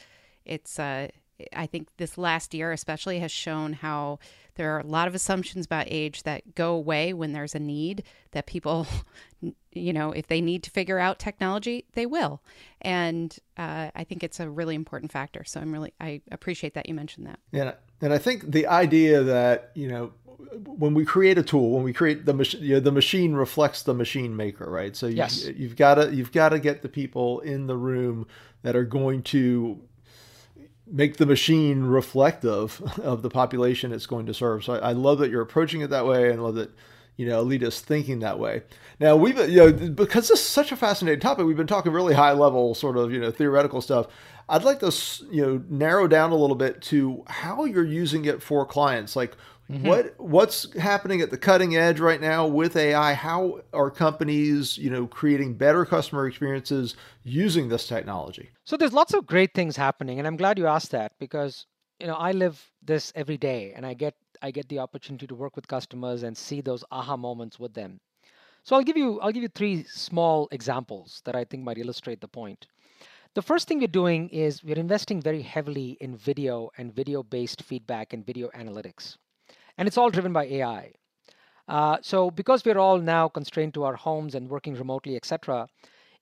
it's, 0.45 0.79
uh, 0.79 1.09
I 1.55 1.67
think 1.67 1.89
this 1.97 2.19
last 2.19 2.55
year 2.55 2.73
especially 2.73 3.19
has 3.21 3.31
shown 3.31 3.73
how 3.73 4.19
there 4.57 4.75
are 4.77 4.81
a 4.81 4.87
lot 4.87 5.09
of 5.09 5.15
assumptions 5.15 5.65
about 5.65 5.87
age 5.89 6.25
that 6.25 6.55
go 6.55 6.75
away 6.75 7.13
when 7.13 7.33
there's 7.33 7.55
a 7.55 7.59
need 7.59 8.05
that 8.33 8.47
people, 8.47 8.87
you 9.73 9.93
know, 9.93 10.13
if 10.13 10.27
they 10.27 10.41
need 10.41 10.63
to 10.65 10.71
figure 10.71 10.99
out 10.99 11.19
technology, 11.19 11.87
they 11.93 12.07
will. 12.07 12.43
And 12.83 13.37
uh, 13.57 13.91
I 13.95 14.05
think 14.05 14.23
it's 14.23 14.41
a 14.41 14.51
really 14.51 14.75
important 14.75 15.11
factor. 15.11 15.45
So 15.45 15.61
I'm 15.61 15.73
really, 15.73 15.95
I 16.01 16.21
appreciate 16.31 16.75
that 16.75 16.89
you 16.89 16.95
mentioned 16.95 17.27
that. 17.27 17.39
Yeah. 17.51 17.75
And 18.01 18.13
I 18.13 18.19
think 18.19 18.51
the 18.51 18.67
idea 18.67 19.23
that, 19.23 19.71
you 19.75 19.89
know, 19.89 20.13
when 20.77 20.95
we 20.95 21.05
create 21.05 21.39
a 21.39 21.43
tool, 21.43 21.71
when 21.71 21.83
we 21.83 21.93
create 21.93 22.25
the 22.27 22.35
machine, 22.35 22.63
you 22.63 22.75
know, 22.75 22.81
the 22.81 22.93
machine 22.93 23.33
reflects 23.35 23.83
the 23.83 23.95
machine 23.95 24.37
maker, 24.37 24.69
right? 24.69 24.95
So 24.95 25.07
you, 25.07 25.17
yes. 25.17 25.47
you've 25.57 25.77
got 25.77 25.95
to 25.95 26.15
you've 26.15 26.33
got 26.33 26.51
to 26.51 26.59
get 26.59 26.83
the 26.83 26.89
people 26.89 27.41
in 27.41 27.67
the 27.67 27.77
room 27.77 28.27
that 28.63 28.77
are 28.77 28.85
going 28.85 29.23
to 29.23 29.81
make 30.93 31.17
the 31.17 31.27
machine 31.27 31.85
reflective 31.85 32.81
of 33.03 33.23
the 33.23 33.31
population 33.31 33.93
it's 33.93 34.07
going 34.07 34.27
to 34.27 34.35
serve. 34.35 34.63
So 34.63 34.75
I, 34.75 34.91
I 34.91 34.93
love 34.93 35.19
that 35.19 35.31
you're 35.31 35.43
approaching 35.43 35.81
it 35.81 35.91
that 35.91 36.07
way, 36.07 36.31
and 36.31 36.43
love 36.43 36.55
that 36.57 36.71
you 37.17 37.27
know 37.27 37.49
is 37.51 37.81
thinking 37.81 38.21
that 38.21 38.39
way. 38.39 38.63
Now 39.01 39.17
we've 39.17 39.39
you 39.49 39.57
know 39.57 39.73
because 39.73 40.29
this 40.29 40.41
is 40.41 40.47
such 40.47 40.71
a 40.71 40.77
fascinating 40.77 41.21
topic, 41.21 41.47
we've 41.47 41.57
been 41.57 41.67
talking 41.67 41.93
really 41.93 42.15
high 42.15 42.33
level 42.33 42.75
sort 42.75 42.97
of 42.97 43.11
you 43.13 43.19
know 43.19 43.31
theoretical 43.31 43.81
stuff. 43.81 44.07
I'd 44.49 44.65
like 44.65 44.81
to 44.81 44.93
you 45.31 45.43
know 45.43 45.65
narrow 45.69 46.07
down 46.07 46.31
a 46.31 46.37
little 46.37 46.57
bit 46.57 46.83
to 46.83 47.25
how 47.27 47.65
you're 47.65 47.85
using 47.85 48.27
it 48.27 48.43
for 48.43 48.67
clients, 48.67 49.17
like 49.17 49.37
Mm-hmm. 49.73 49.87
What 49.87 50.21
what's 50.21 50.71
happening 50.77 51.23
at 51.23 51.31
the 51.31 51.39
cutting 51.39 51.77
edge 51.77 51.99
right 51.99 52.21
now 52.21 52.47
with 52.47 52.77
AI? 52.77 53.15
How 53.15 53.63
are 53.73 53.91
companies, 53.91 54.77
you 54.77 54.91
know, 54.91 55.07
creating 55.07 55.55
better 55.55 55.87
customer 55.87 56.27
experiences 56.27 56.95
using 57.23 57.71
this 57.71 57.87
technology? 57.87 58.51
So 58.65 58.77
there's 58.77 58.93
lots 58.93 59.15
of 59.15 59.27
great 59.27 59.55
things 59.55 59.75
happening, 59.75 60.19
and 60.19 60.29
I'm 60.29 60.37
glad 60.37 60.59
you 60.59 60.67
asked 60.67 60.91
that 60.91 61.13
because 61.19 61.67
you 61.99 62.07
know 62.07 62.17
I 62.17 62.33
live 62.33 62.71
this 62.83 63.13
every 63.15 63.39
day, 63.39 63.73
and 63.75 63.87
I 63.87 63.95
get 63.95 64.15
I 64.43 64.51
get 64.51 64.69
the 64.69 64.81
opportunity 64.81 65.27
to 65.27 65.35
work 65.35 65.57
with 65.57 65.67
customers 65.67 66.23
and 66.23 66.37
see 66.37 66.61
those 66.61 66.85
aha 66.91 67.17
moments 67.17 67.59
with 67.59 67.73
them. 67.73 67.99
So 68.65 68.77
I'll 68.77 68.83
give 68.83 68.99
you 68.99 69.21
I'll 69.21 69.33
give 69.33 69.43
you 69.43 69.49
three 69.49 69.85
small 69.85 70.49
examples 70.53 71.23
that 71.25 71.35
I 71.35 71.45
think 71.45 71.63
might 71.63 71.79
illustrate 71.79 72.21
the 72.21 72.29
point. 72.29 72.67
The 73.35 73.43
first 73.43 73.69
thing 73.69 73.79
we're 73.79 73.87
doing 73.87 74.29
is 74.29 74.63
we're 74.63 74.77
investing 74.77 75.23
very 75.23 75.41
heavily 75.41 75.97
in 76.03 76.15
video 76.15 76.69
and 76.77 76.95
video 76.95 77.23
based 77.23 77.63
feedback 77.63 78.13
and 78.13 78.27
video 78.27 78.51
analytics 78.51 79.17
and 79.79 79.89
it's 79.89 79.99
all 79.99 80.11
driven 80.11 80.33
by 80.33 80.45
AI. 80.47 80.93
Uh, 81.69 81.97
so 82.03 82.31
because 82.31 82.65
we're 82.65 82.79
all 82.79 82.99
now 82.99 83.29
constrained 83.29 83.75
to 83.75 83.85
our 83.85 83.97
homes 83.97 84.35
and 84.35 84.49
working 84.49 84.75
remotely, 84.75 85.17
etc., 85.17 85.69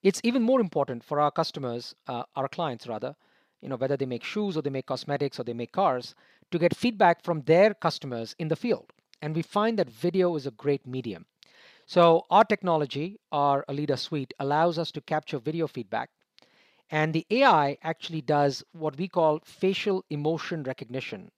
it's 0.02 0.20
even 0.24 0.42
more 0.42 0.60
important 0.60 1.04
for 1.04 1.20
our 1.20 1.30
customers, 1.30 1.94
uh, 2.06 2.22
our 2.36 2.48
clients 2.48 2.86
rather, 2.86 3.14
you 3.60 3.68
know, 3.68 3.76
whether 3.76 3.96
they 3.96 4.06
make 4.06 4.24
shoes 4.24 4.56
or 4.56 4.62
they 4.62 4.70
make 4.70 4.86
cosmetics 4.86 5.38
or 5.38 5.44
they 5.44 5.52
make 5.52 5.72
cars, 5.72 6.14
to 6.50 6.58
get 6.58 6.76
feedback 6.76 7.22
from 7.22 7.42
their 7.42 7.74
customers 7.74 8.34
in 8.38 8.48
the 8.48 8.56
field. 8.56 8.92
And 9.22 9.34
we 9.34 9.42
find 9.42 9.78
that 9.78 9.90
video 9.90 10.36
is 10.36 10.46
a 10.46 10.52
great 10.52 10.86
medium. 10.86 11.26
So 11.86 12.24
our 12.30 12.44
technology, 12.44 13.18
our 13.32 13.64
Alida 13.68 13.96
suite, 13.96 14.32
allows 14.38 14.78
us 14.78 14.92
to 14.92 15.00
capture 15.00 15.38
video 15.38 15.66
feedback. 15.66 16.10
And 16.90 17.12
the 17.12 17.26
AI 17.30 17.76
actually 17.82 18.22
does 18.22 18.64
what 18.72 18.96
we 18.96 19.08
call 19.08 19.40
facial 19.44 20.04
emotion 20.08 20.62
recognition 20.62 21.30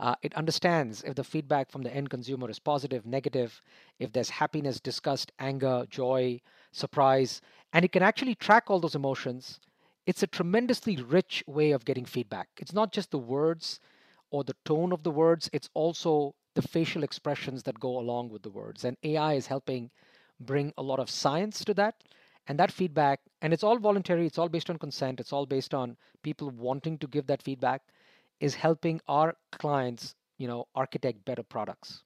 uh, 0.00 0.14
it 0.22 0.34
understands 0.34 1.02
if 1.02 1.14
the 1.16 1.24
feedback 1.24 1.70
from 1.70 1.82
the 1.82 1.94
end 1.94 2.08
consumer 2.08 2.48
is 2.48 2.58
positive, 2.58 3.04
negative, 3.04 3.60
if 3.98 4.12
there's 4.12 4.30
happiness, 4.30 4.80
disgust, 4.80 5.32
anger, 5.38 5.84
joy, 5.90 6.40
surprise, 6.70 7.40
and 7.72 7.84
it 7.84 7.92
can 7.92 8.02
actually 8.02 8.34
track 8.34 8.64
all 8.70 8.78
those 8.78 8.94
emotions. 8.94 9.60
It's 10.06 10.22
a 10.22 10.28
tremendously 10.28 10.96
rich 10.96 11.42
way 11.46 11.72
of 11.72 11.84
getting 11.84 12.04
feedback. 12.04 12.48
It's 12.58 12.72
not 12.72 12.92
just 12.92 13.10
the 13.10 13.18
words 13.18 13.80
or 14.30 14.44
the 14.44 14.56
tone 14.64 14.92
of 14.92 15.02
the 15.02 15.10
words, 15.10 15.50
it's 15.52 15.68
also 15.74 16.34
the 16.54 16.62
facial 16.62 17.02
expressions 17.02 17.62
that 17.64 17.80
go 17.80 17.98
along 17.98 18.30
with 18.30 18.42
the 18.42 18.50
words. 18.50 18.84
And 18.84 18.96
AI 19.02 19.34
is 19.34 19.46
helping 19.46 19.90
bring 20.40 20.72
a 20.78 20.82
lot 20.82 21.00
of 21.00 21.10
science 21.10 21.64
to 21.64 21.74
that. 21.74 21.96
And 22.46 22.58
that 22.58 22.72
feedback, 22.72 23.20
and 23.42 23.52
it's 23.52 23.62
all 23.62 23.78
voluntary, 23.78 24.26
it's 24.26 24.38
all 24.38 24.48
based 24.48 24.70
on 24.70 24.78
consent, 24.78 25.20
it's 25.20 25.32
all 25.32 25.44
based 25.44 25.74
on 25.74 25.96
people 26.22 26.50
wanting 26.50 26.96
to 26.98 27.06
give 27.06 27.26
that 27.26 27.42
feedback 27.42 27.82
is 28.40 28.54
helping 28.54 29.00
our 29.08 29.34
clients, 29.52 30.14
you 30.38 30.46
know, 30.46 30.66
architect 30.74 31.24
better 31.24 31.42
products. 31.42 32.02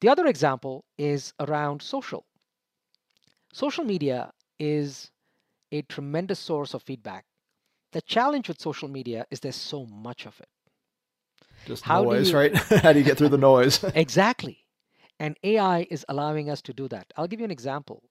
The 0.00 0.08
other 0.08 0.26
example 0.26 0.84
is 0.98 1.32
around 1.40 1.80
social. 1.80 2.26
Social 3.52 3.84
media 3.84 4.32
is 4.58 5.10
a 5.72 5.82
tremendous 5.82 6.38
source 6.38 6.74
of 6.74 6.82
feedback. 6.82 7.24
The 7.92 8.02
challenge 8.02 8.48
with 8.48 8.60
social 8.60 8.88
media 8.88 9.26
is 9.30 9.40
there's 9.40 9.56
so 9.56 9.86
much 9.86 10.26
of 10.26 10.38
it. 10.40 10.48
Just 11.64 11.84
How 11.84 12.02
noise, 12.02 12.30
you... 12.30 12.36
right? 12.36 12.56
How 12.82 12.92
do 12.92 12.98
you 12.98 13.04
get 13.04 13.16
through 13.16 13.30
the 13.30 13.38
noise? 13.38 13.82
exactly. 13.94 14.58
And 15.18 15.36
AI 15.42 15.86
is 15.90 16.04
allowing 16.08 16.50
us 16.50 16.60
to 16.62 16.74
do 16.74 16.88
that. 16.88 17.06
I'll 17.16 17.26
give 17.26 17.40
you 17.40 17.44
an 17.44 17.50
example. 17.50 18.02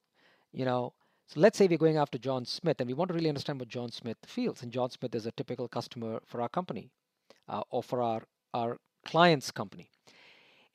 You 0.51 0.65
know, 0.65 0.93
so 1.27 1.39
let's 1.39 1.57
say 1.57 1.67
we're 1.67 1.77
going 1.77 1.97
after 1.97 2.17
John 2.17 2.45
Smith 2.45 2.79
and 2.79 2.87
we 2.87 2.93
want 2.93 3.09
to 3.09 3.13
really 3.13 3.29
understand 3.29 3.59
what 3.59 3.69
John 3.69 3.91
Smith 3.91 4.17
feels. 4.25 4.63
And 4.63 4.71
John 4.71 4.89
Smith 4.89 5.13
is 5.13 5.25
a 5.25 5.31
typical 5.31 5.67
customer 5.67 6.19
for 6.25 6.41
our 6.41 6.49
company 6.49 6.89
uh, 7.47 7.63
or 7.69 7.83
for 7.83 8.01
our, 8.01 8.23
our 8.53 8.77
client's 9.05 9.51
company. 9.51 9.89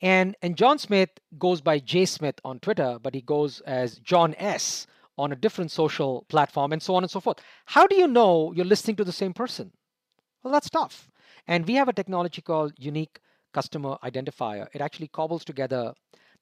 And, 0.01 0.35
and 0.41 0.55
John 0.55 0.79
Smith 0.79 1.09
goes 1.37 1.61
by 1.61 1.79
J 1.79 2.05
Smith 2.05 2.35
on 2.43 2.59
Twitter, 2.59 2.97
but 3.01 3.13
he 3.13 3.21
goes 3.21 3.59
as 3.61 3.97
John 3.99 4.33
S 4.37 4.87
on 5.17 5.31
a 5.31 5.35
different 5.35 5.71
social 5.71 6.25
platform 6.29 6.73
and 6.73 6.81
so 6.81 6.95
on 6.95 7.03
and 7.03 7.11
so 7.11 7.19
forth. 7.19 7.37
How 7.65 7.85
do 7.85 7.95
you 7.95 8.07
know 8.07 8.51
you're 8.53 8.65
listening 8.65 8.95
to 8.95 9.03
the 9.03 9.11
same 9.11 9.33
person? 9.33 9.71
Well, 10.41 10.51
that's 10.51 10.69
tough. 10.69 11.11
And 11.47 11.67
we 11.67 11.75
have 11.75 11.87
a 11.87 11.93
technology 11.93 12.41
called 12.41 12.73
unique 12.77 13.19
customer 13.53 13.97
identifier, 14.03 14.67
it 14.73 14.81
actually 14.81 15.07
cobbles 15.07 15.43
together 15.43 15.93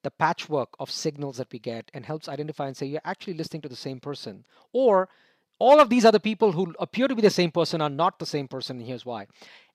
the 0.03 0.11
patchwork 0.11 0.69
of 0.79 0.89
signals 0.89 1.37
that 1.37 1.51
we 1.51 1.59
get 1.59 1.89
and 1.93 2.05
helps 2.05 2.29
identify 2.29 2.67
and 2.67 2.77
say 2.77 2.85
you're 2.85 3.01
actually 3.03 3.33
listening 3.33 3.61
to 3.61 3.69
the 3.69 3.75
same 3.75 3.99
person 3.99 4.45
or 4.71 5.09
all 5.59 5.81
of 5.81 5.89
these 5.89 6.05
other 6.05 6.19
people 6.19 6.53
who 6.53 6.73
appear 6.79 7.07
to 7.07 7.15
be 7.15 7.21
the 7.21 7.29
same 7.29 7.51
person 7.51 7.81
are 7.81 7.89
not 7.89 8.17
the 8.17 8.25
same 8.25 8.47
person 8.47 8.77
and 8.77 8.87
here's 8.87 9.05
why 9.05 9.27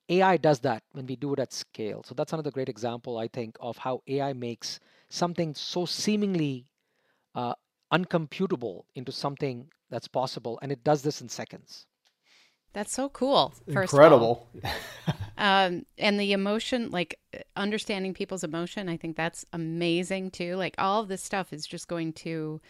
ai 0.08 0.36
does 0.36 0.60
that 0.60 0.82
when 0.92 1.06
we 1.06 1.16
do 1.16 1.32
it 1.32 1.38
at 1.38 1.52
scale 1.52 2.02
so 2.04 2.14
that's 2.14 2.32
another 2.32 2.50
great 2.50 2.68
example 2.68 3.18
i 3.18 3.28
think 3.28 3.56
of 3.60 3.76
how 3.78 4.02
ai 4.08 4.32
makes 4.32 4.80
something 5.08 5.54
so 5.54 5.84
seemingly 5.84 6.66
uh, 7.34 7.54
uncomputable 7.92 8.84
into 8.94 9.12
something 9.12 9.68
that's 9.90 10.08
possible 10.08 10.58
and 10.62 10.70
it 10.70 10.84
does 10.84 11.02
this 11.02 11.20
in 11.20 11.28
seconds 11.28 11.86
that's 12.74 12.92
so 12.92 13.08
cool. 13.08 13.54
Incredible. 13.68 14.48
um, 15.38 15.86
and 15.96 16.18
the 16.18 16.32
emotion, 16.32 16.90
like 16.90 17.20
understanding 17.54 18.12
people's 18.12 18.42
emotion, 18.42 18.88
I 18.88 18.96
think 18.96 19.16
that's 19.16 19.46
amazing 19.52 20.32
too. 20.32 20.56
Like 20.56 20.74
all 20.76 21.00
of 21.00 21.08
this 21.08 21.22
stuff 21.22 21.52
is 21.52 21.68
just 21.68 21.86
going 21.86 22.12
to, 22.14 22.60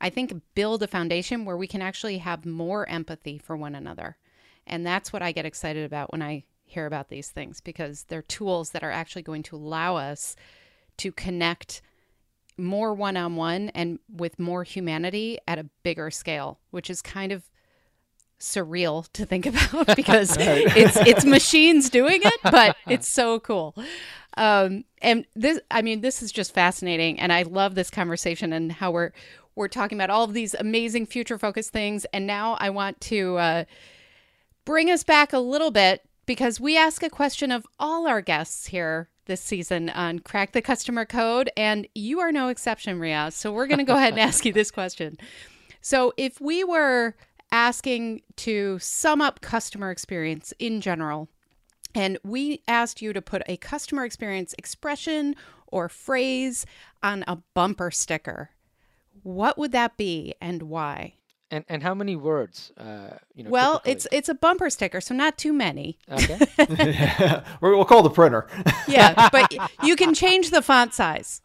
I 0.00 0.10
think, 0.10 0.34
build 0.56 0.82
a 0.82 0.88
foundation 0.88 1.44
where 1.44 1.56
we 1.56 1.68
can 1.68 1.80
actually 1.80 2.18
have 2.18 2.44
more 2.44 2.86
empathy 2.88 3.38
for 3.38 3.56
one 3.56 3.76
another. 3.76 4.16
And 4.66 4.86
that's 4.86 5.12
what 5.12 5.22
I 5.22 5.32
get 5.32 5.46
excited 5.46 5.84
about 5.84 6.12
when 6.12 6.22
I 6.22 6.44
hear 6.64 6.86
about 6.86 7.08
these 7.08 7.28
things 7.28 7.60
because 7.60 8.04
they're 8.04 8.22
tools 8.22 8.70
that 8.70 8.82
are 8.82 8.90
actually 8.90 9.22
going 9.22 9.42
to 9.44 9.56
allow 9.56 9.96
us 9.96 10.34
to 10.98 11.12
connect 11.12 11.82
more 12.56 12.94
one 12.94 13.16
on 13.16 13.36
one 13.36 13.70
and 13.70 13.98
with 14.10 14.38
more 14.38 14.62
humanity 14.64 15.38
at 15.46 15.58
a 15.58 15.64
bigger 15.82 16.10
scale, 16.10 16.58
which 16.70 16.90
is 16.90 17.02
kind 17.02 17.32
of 17.32 17.48
surreal 18.40 19.06
to 19.12 19.24
think 19.24 19.46
about 19.46 19.86
because 19.96 20.36
it's 20.38 20.96
it's 20.96 21.24
machines 21.24 21.90
doing 21.90 22.20
it, 22.24 22.40
but 22.42 22.76
it's 22.88 23.08
so 23.08 23.40
cool. 23.40 23.74
Um, 24.36 24.84
and 25.02 25.26
this, 25.34 25.60
I 25.70 25.82
mean, 25.82 26.00
this 26.00 26.22
is 26.22 26.32
just 26.32 26.54
fascinating, 26.54 27.20
and 27.20 27.32
I 27.32 27.42
love 27.42 27.74
this 27.74 27.90
conversation 27.90 28.52
and 28.52 28.72
how 28.72 28.90
we're 28.90 29.12
we're 29.54 29.68
talking 29.68 29.98
about 29.98 30.10
all 30.10 30.24
of 30.24 30.32
these 30.32 30.54
amazing 30.54 31.06
future 31.06 31.38
focused 31.38 31.70
things. 31.70 32.06
And 32.12 32.26
now 32.26 32.56
I 32.58 32.70
want 32.70 33.00
to 33.02 33.36
uh, 33.36 33.64
bring 34.64 34.90
us 34.90 35.04
back 35.04 35.32
a 35.32 35.38
little 35.38 35.70
bit 35.70 36.02
because 36.26 36.60
we 36.60 36.76
ask 36.76 37.02
a 37.02 37.10
question 37.10 37.50
of 37.50 37.66
all 37.78 38.06
our 38.06 38.20
guests 38.20 38.66
here 38.68 39.08
this 39.26 39.40
season 39.40 39.88
on 39.90 40.18
Crack 40.18 40.52
the 40.52 40.62
Customer 40.62 41.04
Code, 41.04 41.50
and 41.56 41.86
you 41.94 42.20
are 42.20 42.32
no 42.32 42.48
exception, 42.48 42.98
Ria. 42.98 43.30
So 43.30 43.52
we're 43.52 43.66
going 43.66 43.78
to 43.78 43.84
go 43.84 43.96
ahead 43.96 44.12
and 44.12 44.20
ask 44.20 44.44
you 44.44 44.52
this 44.52 44.70
question. 44.70 45.18
So 45.80 46.12
if 46.16 46.40
we 46.40 46.64
were 46.64 47.14
asking 47.52 48.22
to 48.36 48.78
sum 48.80 49.20
up 49.20 49.42
customer 49.42 49.90
experience 49.90 50.52
in 50.58 50.80
general. 50.80 51.28
And 51.94 52.18
we 52.24 52.62
asked 52.66 53.02
you 53.02 53.12
to 53.12 53.20
put 53.20 53.42
a 53.46 53.58
customer 53.58 54.04
experience 54.04 54.54
expression 54.56 55.36
or 55.66 55.90
phrase 55.90 56.64
on 57.02 57.22
a 57.28 57.36
bumper 57.54 57.90
sticker. 57.90 58.50
What 59.22 59.58
would 59.58 59.72
that 59.72 59.98
be 59.98 60.34
and 60.40 60.62
why? 60.62 61.14
And 61.52 61.66
and 61.68 61.82
how 61.82 61.94
many 61.94 62.16
words? 62.16 62.72
Uh, 62.78 63.18
you 63.34 63.44
know. 63.44 63.50
Well, 63.50 63.72
typically? 63.74 63.92
it's 63.92 64.06
it's 64.10 64.28
a 64.30 64.34
bumper 64.34 64.70
sticker, 64.70 65.02
so 65.02 65.14
not 65.14 65.36
too 65.36 65.52
many. 65.52 65.98
Okay. 66.10 66.38
We'll 67.60 67.84
call 67.84 68.02
the 68.02 68.10
printer. 68.10 68.48
yeah, 68.88 69.28
but 69.30 69.54
you 69.82 69.94
can 69.94 70.14
change 70.14 70.50
the 70.50 70.62
font 70.62 70.94
size. 70.94 71.42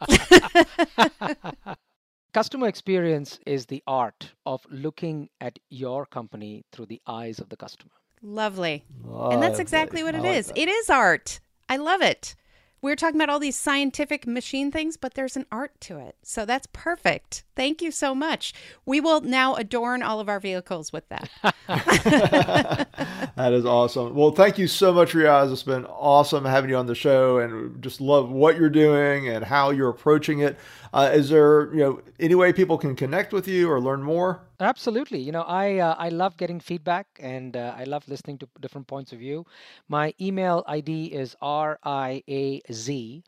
Customer 2.33 2.67
experience 2.67 3.39
is 3.45 3.65
the 3.65 3.83
art 3.85 4.31
of 4.45 4.65
looking 4.69 5.29
at 5.41 5.59
your 5.69 6.05
company 6.05 6.63
through 6.71 6.85
the 6.85 7.01
eyes 7.05 7.39
of 7.39 7.49
the 7.49 7.57
customer. 7.57 7.91
Lovely. 8.21 8.85
Lovely. 9.03 9.33
And 9.33 9.43
that's 9.43 9.59
exactly 9.59 10.03
what 10.03 10.15
it 10.15 10.21
like 10.21 10.37
is. 10.37 10.47
That. 10.47 10.57
It 10.57 10.69
is 10.69 10.89
art. 10.89 11.39
I 11.67 11.77
love 11.77 12.01
it. 12.01 12.35
We're 12.81 12.95
talking 12.95 13.15
about 13.15 13.29
all 13.29 13.39
these 13.39 13.57
scientific 13.57 14.27
machine 14.27 14.71
things, 14.71 14.97
but 14.97 15.15
there's 15.15 15.35
an 15.35 15.45
art 15.51 15.79
to 15.81 15.97
it. 15.97 16.15
So 16.23 16.45
that's 16.45 16.67
perfect. 16.71 17.43
Thank 17.57 17.81
you 17.81 17.89
so 17.89 18.13
much. 18.13 18.53
We 18.85 19.01
will 19.01 19.21
now 19.21 19.55
adorn 19.55 20.03
all 20.03 20.19
of 20.19 20.29
our 20.29 20.39
vehicles 20.39 20.93
with 20.93 21.09
that. 21.09 21.27
that 23.35 23.51
is 23.51 23.65
awesome. 23.65 24.13
Well, 24.13 24.29
thank 24.29 24.59
you 24.59 24.67
so 24.67 24.93
much, 24.93 25.13
Riaz. 25.13 25.51
It's 25.51 25.63
been 25.63 25.85
awesome 25.85 26.45
having 26.45 26.69
you 26.69 26.75
on 26.75 26.85
the 26.85 26.93
show 26.93 27.39
and 27.39 27.81
just 27.81 27.99
love 27.99 28.29
what 28.29 28.57
you're 28.57 28.69
doing 28.69 29.27
and 29.27 29.43
how 29.43 29.71
you're 29.71 29.89
approaching 29.89 30.39
it. 30.41 30.55
Uh, 30.93 31.09
is 31.11 31.29
there, 31.29 31.73
you 31.73 31.79
know, 31.79 32.01
any 32.19 32.35
way 32.35 32.53
people 32.53 32.77
can 32.77 32.95
connect 32.95 33.33
with 33.33 33.47
you 33.47 33.71
or 33.71 33.81
learn 33.81 34.03
more? 34.03 34.41
Absolutely. 34.59 35.19
You 35.19 35.31
know, 35.31 35.41
I 35.41 35.77
uh, 35.77 35.95
I 35.97 36.09
love 36.09 36.37
getting 36.37 36.59
feedback 36.59 37.07
and 37.19 37.57
uh, 37.57 37.73
I 37.75 37.85
love 37.85 38.07
listening 38.07 38.37
to 38.37 38.47
different 38.61 38.85
points 38.85 39.11
of 39.13 39.19
view. 39.19 39.47
My 39.87 40.13
email 40.21 40.63
ID 40.67 41.07
is 41.07 41.35
r 41.41 41.79
i 41.83 42.21
a 42.27 42.61
z 42.71 43.23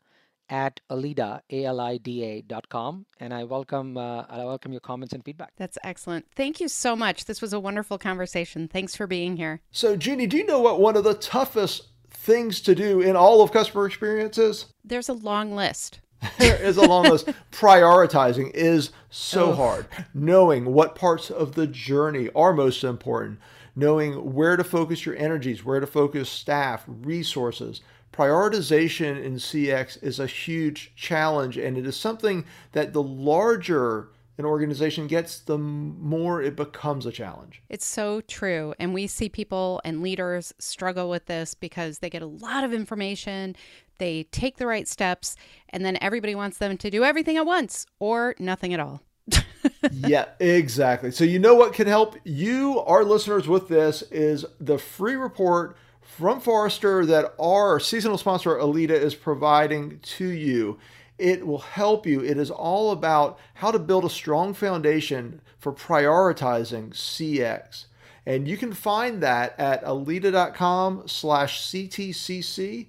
at 0.50 0.80
alida 0.90 1.42
a 1.50 1.64
l 1.64 1.80
i 1.80 1.96
d 1.96 2.24
a 2.24 2.42
dot 2.42 2.68
com, 2.68 3.06
and 3.18 3.32
I 3.32 3.44
welcome 3.44 3.96
uh, 3.96 4.24
I 4.28 4.44
welcome 4.44 4.72
your 4.72 4.80
comments 4.80 5.14
and 5.14 5.24
feedback. 5.24 5.52
That's 5.56 5.78
excellent. 5.82 6.26
Thank 6.34 6.60
you 6.60 6.68
so 6.68 6.94
much. 6.94 7.24
This 7.24 7.40
was 7.40 7.52
a 7.52 7.60
wonderful 7.60 7.96
conversation. 7.96 8.68
Thanks 8.68 8.94
for 8.94 9.06
being 9.06 9.36
here. 9.36 9.60
So, 9.70 9.96
Jeannie, 9.96 10.26
do 10.26 10.36
you 10.36 10.44
know 10.44 10.60
what 10.60 10.80
one 10.80 10.96
of 10.96 11.04
the 11.04 11.14
toughest 11.14 11.88
things 12.10 12.60
to 12.62 12.74
do 12.74 13.00
in 13.00 13.16
all 13.16 13.42
of 13.42 13.52
customer 13.52 13.86
experience 13.86 14.36
is? 14.36 14.66
There's 14.84 15.08
a 15.08 15.14
long 15.14 15.54
list. 15.54 16.00
there 16.38 16.60
is 16.62 16.76
a 16.76 16.86
long 16.86 17.04
list. 17.04 17.28
prioritizing 17.50 18.50
is 18.52 18.90
so 19.08 19.52
oh. 19.52 19.54
hard. 19.54 19.86
Knowing 20.12 20.66
what 20.66 20.94
parts 20.94 21.30
of 21.30 21.54
the 21.54 21.66
journey 21.66 22.28
are 22.34 22.52
most 22.52 22.84
important, 22.84 23.38
knowing 23.74 24.34
where 24.34 24.56
to 24.56 24.64
focus 24.64 25.06
your 25.06 25.16
energies, 25.16 25.64
where 25.64 25.80
to 25.80 25.86
focus 25.86 26.28
staff, 26.28 26.84
resources. 26.86 27.80
Prioritization 28.12 29.22
in 29.22 29.34
CX 29.34 30.02
is 30.02 30.18
a 30.18 30.26
huge 30.26 30.92
challenge, 30.96 31.56
and 31.56 31.78
it 31.78 31.86
is 31.86 31.96
something 31.96 32.44
that 32.72 32.92
the 32.92 33.02
larger 33.02 34.08
an 34.38 34.46
organization 34.46 35.06
gets, 35.06 35.40
the 35.40 35.58
more 35.58 36.40
it 36.40 36.56
becomes 36.56 37.04
a 37.04 37.12
challenge. 37.12 37.62
It's 37.68 37.84
so 37.84 38.22
true. 38.22 38.72
And 38.78 38.94
we 38.94 39.06
see 39.06 39.28
people 39.28 39.82
and 39.84 40.02
leaders 40.02 40.54
struggle 40.58 41.10
with 41.10 41.26
this 41.26 41.52
because 41.52 41.98
they 41.98 42.08
get 42.08 42.22
a 42.22 42.26
lot 42.26 42.64
of 42.64 42.72
information 42.72 43.54
they 44.00 44.24
take 44.32 44.56
the 44.56 44.66
right 44.66 44.88
steps, 44.88 45.36
and 45.68 45.84
then 45.84 45.96
everybody 46.00 46.34
wants 46.34 46.58
them 46.58 46.76
to 46.78 46.90
do 46.90 47.04
everything 47.04 47.36
at 47.36 47.46
once 47.46 47.86
or 48.00 48.34
nothing 48.38 48.74
at 48.74 48.80
all. 48.80 49.02
yeah, 49.92 50.24
exactly. 50.40 51.12
So 51.12 51.22
you 51.22 51.38
know 51.38 51.54
what 51.54 51.74
can 51.74 51.86
help 51.86 52.16
you, 52.24 52.80
our 52.80 53.04
listeners, 53.04 53.46
with 53.46 53.68
this 53.68 54.02
is 54.10 54.46
the 54.58 54.78
free 54.78 55.14
report 55.14 55.76
from 56.16 56.40
Forrester 56.40 57.06
that 57.06 57.34
our 57.40 57.78
seasonal 57.78 58.18
sponsor 58.18 58.58
Alida 58.58 58.94
is 58.94 59.14
providing 59.14 60.00
to 60.00 60.26
you. 60.26 60.78
It 61.18 61.46
will 61.46 61.58
help 61.58 62.04
you. 62.04 62.22
It 62.22 62.36
is 62.36 62.50
all 62.50 62.90
about 62.90 63.38
how 63.54 63.70
to 63.70 63.78
build 63.78 64.04
a 64.04 64.10
strong 64.10 64.52
foundation 64.52 65.40
for 65.58 65.72
prioritizing 65.72 66.90
CX. 66.90 67.84
And 68.26 68.48
you 68.48 68.56
can 68.56 68.72
find 68.72 69.22
that 69.22 69.58
at 69.58 69.84
alida.com 69.84 71.04
slash 71.06 71.62
CTCC 71.62 72.86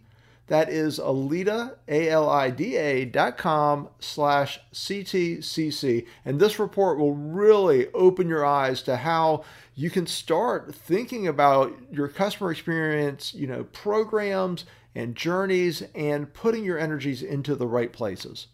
that 0.51 0.69
is 0.69 0.99
Alida, 0.99 1.77
A-L-I-D-A 1.87 3.05
dot 3.05 3.37
com 3.37 3.87
slash 3.99 4.59
CTCC. 4.73 6.05
And 6.25 6.41
this 6.41 6.59
report 6.59 6.99
will 6.99 7.13
really 7.13 7.87
open 7.93 8.27
your 8.27 8.45
eyes 8.45 8.81
to 8.81 8.97
how 8.97 9.45
you 9.75 9.89
can 9.89 10.05
start 10.05 10.75
thinking 10.75 11.25
about 11.25 11.71
your 11.89 12.09
customer 12.09 12.51
experience, 12.51 13.33
you 13.33 13.47
know, 13.47 13.63
programs 13.63 14.65
and 14.93 15.15
journeys 15.15 15.83
and 15.95 16.33
putting 16.33 16.65
your 16.65 16.77
energies 16.77 17.23
into 17.23 17.55
the 17.55 17.65
right 17.65 17.93
places. 17.93 18.47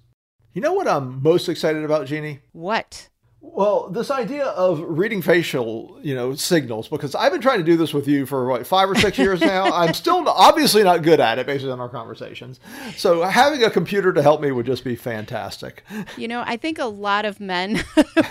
You 0.54 0.62
know 0.62 0.74
what 0.74 0.88
I'm 0.88 1.24
most 1.24 1.50
excited 1.50 1.84
about, 1.84 2.06
Jeannie? 2.06 2.42
What? 2.52 3.10
Well, 3.40 3.90
this 3.90 4.10
idea 4.10 4.46
of 4.46 4.82
reading 4.82 5.22
facial, 5.22 6.00
you 6.02 6.16
know, 6.16 6.34
signals, 6.34 6.88
because 6.88 7.14
I've 7.14 7.32
been 7.32 7.42
trying 7.42 7.60
to 7.60 7.64
do 7.64 7.78
this 7.78 7.94
with 7.94 8.08
you 8.08 8.26
for 8.26 8.48
what 8.48 8.66
five 8.66 8.90
or 8.90 8.96
six 8.96 9.18
years 9.18 9.42
now. 9.42 9.66
I'm 9.74 9.94
still 9.94 10.28
obviously 10.28 10.84
not 10.84 11.04
good 11.04 11.20
at 11.20 11.38
it 11.38 11.46
based 11.46 11.66
on 11.66 11.80
our 11.80 11.90
conversations. 11.90 12.60
So 12.96 13.24
having 13.24 13.64
a 13.64 13.70
computer 13.70 14.12
to 14.12 14.22
help 14.24 14.42
me 14.42 14.52
would 14.52 14.66
just 14.66 14.84
be 14.84 14.96
fantastic. 14.96 15.84
You 16.18 16.28
know, 16.28 16.44
I 16.46 16.58
think 16.58 16.80
a 16.80 16.86
lot 16.86 17.26
of 17.26 17.40
men 17.40 17.76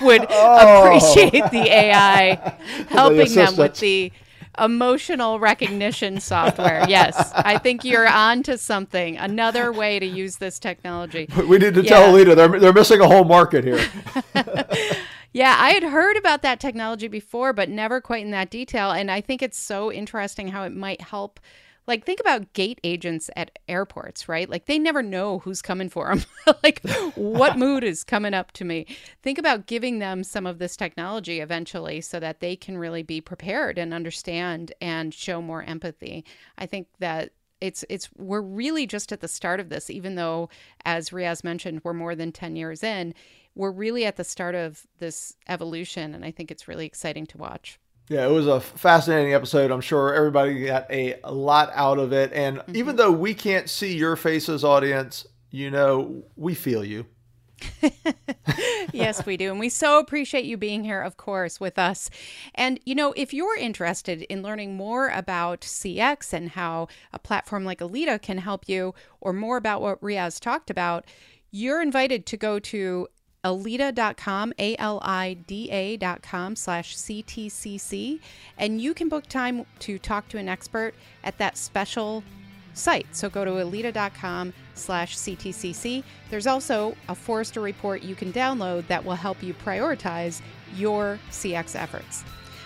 would 0.02 0.26
oh. 0.28 0.84
appreciate 0.84 1.50
the 1.52 1.72
AI 1.72 2.34
helping 2.88 3.28
the 3.28 3.34
them 3.34 3.56
with 3.56 3.78
the 3.78 4.12
emotional 4.58 5.38
recognition 5.38 6.20
software. 6.20 6.84
Yes, 6.88 7.32
I 7.34 7.58
think 7.58 7.84
you're 7.84 8.08
on 8.08 8.42
to 8.44 8.58
something. 8.58 9.16
Another 9.16 9.72
way 9.72 9.98
to 9.98 10.06
use 10.06 10.36
this 10.36 10.58
technology. 10.58 11.28
We 11.46 11.58
need 11.58 11.74
to 11.74 11.82
yeah. 11.82 11.88
tell 11.88 12.10
Alida 12.10 12.34
they're 12.34 12.58
they're 12.58 12.72
missing 12.72 13.00
a 13.00 13.06
whole 13.06 13.24
market 13.24 13.64
here. 13.64 13.84
Yeah, 15.36 15.54
I 15.58 15.72
had 15.72 15.82
heard 15.82 16.16
about 16.16 16.40
that 16.40 16.60
technology 16.60 17.08
before, 17.08 17.52
but 17.52 17.68
never 17.68 18.00
quite 18.00 18.24
in 18.24 18.30
that 18.30 18.48
detail. 18.48 18.90
And 18.90 19.10
I 19.10 19.20
think 19.20 19.42
it's 19.42 19.58
so 19.58 19.92
interesting 19.92 20.48
how 20.48 20.62
it 20.62 20.74
might 20.74 21.02
help 21.02 21.40
like 21.86 22.06
think 22.06 22.20
about 22.20 22.54
gate 22.54 22.80
agents 22.82 23.28
at 23.36 23.58
airports 23.68 24.30
right? 24.30 24.48
Like 24.48 24.64
they 24.64 24.78
never 24.78 25.02
know 25.02 25.40
who's 25.40 25.60
coming 25.60 25.90
for 25.90 26.08
them 26.08 26.24
like 26.62 26.80
what 27.16 27.58
mood 27.58 27.84
is 27.84 28.02
coming 28.02 28.32
up 28.32 28.50
to 28.52 28.64
me? 28.64 28.86
Think 29.22 29.36
about 29.36 29.66
giving 29.66 29.98
them 29.98 30.24
some 30.24 30.46
of 30.46 30.58
this 30.58 30.74
technology 30.74 31.40
eventually 31.40 32.00
so 32.00 32.18
that 32.18 32.40
they 32.40 32.56
can 32.56 32.78
really 32.78 33.02
be 33.02 33.20
prepared 33.20 33.76
and 33.76 33.92
understand 33.92 34.72
and 34.80 35.12
show 35.12 35.42
more 35.42 35.62
empathy. 35.62 36.24
I 36.56 36.64
think 36.64 36.88
that 36.98 37.32
it's 37.60 37.84
it's 37.90 38.08
we're 38.16 38.40
really 38.40 38.86
just 38.86 39.12
at 39.12 39.20
the 39.20 39.28
start 39.28 39.60
of 39.60 39.68
this 39.68 39.90
even 39.90 40.14
though 40.14 40.48
as 40.86 41.10
Riaz 41.10 41.44
mentioned 41.44 41.82
we're 41.84 41.92
more 41.92 42.14
than 42.14 42.32
10 42.32 42.56
years 42.56 42.82
in 42.82 43.14
we're 43.56 43.72
really 43.72 44.04
at 44.04 44.16
the 44.16 44.24
start 44.24 44.54
of 44.54 44.86
this 44.98 45.34
evolution 45.48 46.14
and 46.14 46.24
I 46.24 46.30
think 46.30 46.50
it's 46.50 46.68
really 46.68 46.86
exciting 46.86 47.26
to 47.26 47.38
watch. 47.38 47.80
Yeah, 48.08 48.24
it 48.24 48.30
was 48.30 48.46
a 48.46 48.60
fascinating 48.60 49.34
episode. 49.34 49.72
I'm 49.72 49.80
sure 49.80 50.14
everybody 50.14 50.66
got 50.66 50.86
a, 50.90 51.18
lot 51.28 51.70
out 51.74 51.98
of 51.98 52.12
it. 52.12 52.32
And 52.32 52.58
mm-hmm. 52.58 52.76
even 52.76 52.96
though 52.96 53.10
we 53.10 53.34
can't 53.34 53.68
see 53.68 53.96
your 53.96 54.14
faces, 54.14 54.62
audience, 54.62 55.26
you 55.50 55.72
know, 55.72 56.22
we 56.36 56.54
feel 56.54 56.84
you. 56.84 57.06
yes, 58.92 59.26
we 59.26 59.36
do. 59.36 59.50
And 59.50 59.58
we 59.58 59.70
so 59.70 59.98
appreciate 59.98 60.44
you 60.44 60.56
being 60.56 60.84
here, 60.84 61.00
of 61.00 61.16
course, 61.16 61.58
with 61.58 61.78
us. 61.78 62.10
And, 62.54 62.78
you 62.84 62.94
know, 62.94 63.12
if 63.16 63.34
you're 63.34 63.56
interested 63.56 64.22
in 64.22 64.42
learning 64.42 64.76
more 64.76 65.08
about 65.08 65.62
CX 65.62 66.32
and 66.32 66.50
how 66.50 66.86
a 67.12 67.18
platform 67.18 67.64
like 67.64 67.80
Alida 67.80 68.20
can 68.20 68.38
help 68.38 68.68
you, 68.68 68.94
or 69.20 69.32
more 69.32 69.56
about 69.56 69.80
what 69.80 70.00
Riaz 70.00 70.38
talked 70.38 70.70
about, 70.70 71.06
you're 71.50 71.82
invited 71.82 72.26
to 72.26 72.36
go 72.36 72.58
to 72.58 73.08
alida.com, 73.46 74.52
A 74.58 74.76
L 74.76 74.98
I 75.02 75.34
D 75.46 75.68
A.com 75.70 76.56
slash 76.56 76.96
CTCC, 76.96 78.20
and 78.58 78.80
you 78.80 78.92
can 78.92 79.08
book 79.08 79.26
time 79.26 79.64
to 79.80 79.98
talk 79.98 80.28
to 80.28 80.38
an 80.38 80.48
expert 80.48 80.94
at 81.22 81.38
that 81.38 81.56
special 81.56 82.24
site. 82.74 83.06
So 83.12 83.30
go 83.30 83.44
to 83.44 83.60
alida.com 83.60 84.52
slash 84.74 85.16
CTCC. 85.16 86.02
There's 86.28 86.46
also 86.46 86.96
a 87.08 87.14
Forrester 87.14 87.60
report 87.60 88.02
you 88.02 88.14
can 88.14 88.32
download 88.32 88.86
that 88.88 89.04
will 89.04 89.14
help 89.14 89.42
you 89.42 89.54
prioritize 89.54 90.42
your 90.74 91.18
CX 91.30 91.80
efforts. 91.80 92.24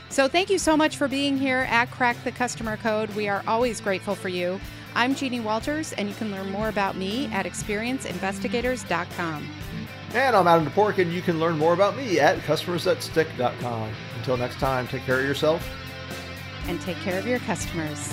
So 0.09 0.27
thank 0.27 0.51
you 0.51 0.59
so 0.59 0.77
much 0.77 0.97
for 0.97 1.07
being 1.07 1.37
here 1.37 1.69
at 1.71 1.91
Crack 1.93 2.17
the 2.25 2.33
Customer 2.33 2.77
Code. 2.77 3.11
We 3.11 3.29
are 3.29 3.45
always 3.47 3.81
grateful 3.81 4.17
for 4.17 4.29
you. 4.29 4.61
I'm 4.97 5.15
Jeannie 5.15 5.39
Walters, 5.39 5.93
and 5.93 6.09
you 6.09 6.15
can 6.17 6.33
learn 6.33 6.51
more 6.51 6.69
about 6.69 6.97
me 6.97 7.27
at 7.27 7.47
experienceinvestigators.com. 7.47 9.49
And 10.13 10.35
I'm 10.35 10.49
Adam 10.49 10.67
Toporek, 10.67 10.99
and 10.99 11.13
you 11.13 11.23
can 11.23 11.39
learn 11.39 11.57
more 11.57 11.73
about 11.73 11.97
me 11.97 12.19
at 12.19 12.39
customersthatstick.com. 12.41 13.93
Until 14.17 14.37
next 14.37 14.59
time, 14.59 14.89
take 14.89 15.03
care 15.03 15.21
of 15.21 15.25
yourself. 15.25 15.65
And 16.67 16.81
take 16.81 16.97
care 16.99 17.17
of 17.17 17.29
your 17.29 17.39
customers. 17.41 18.13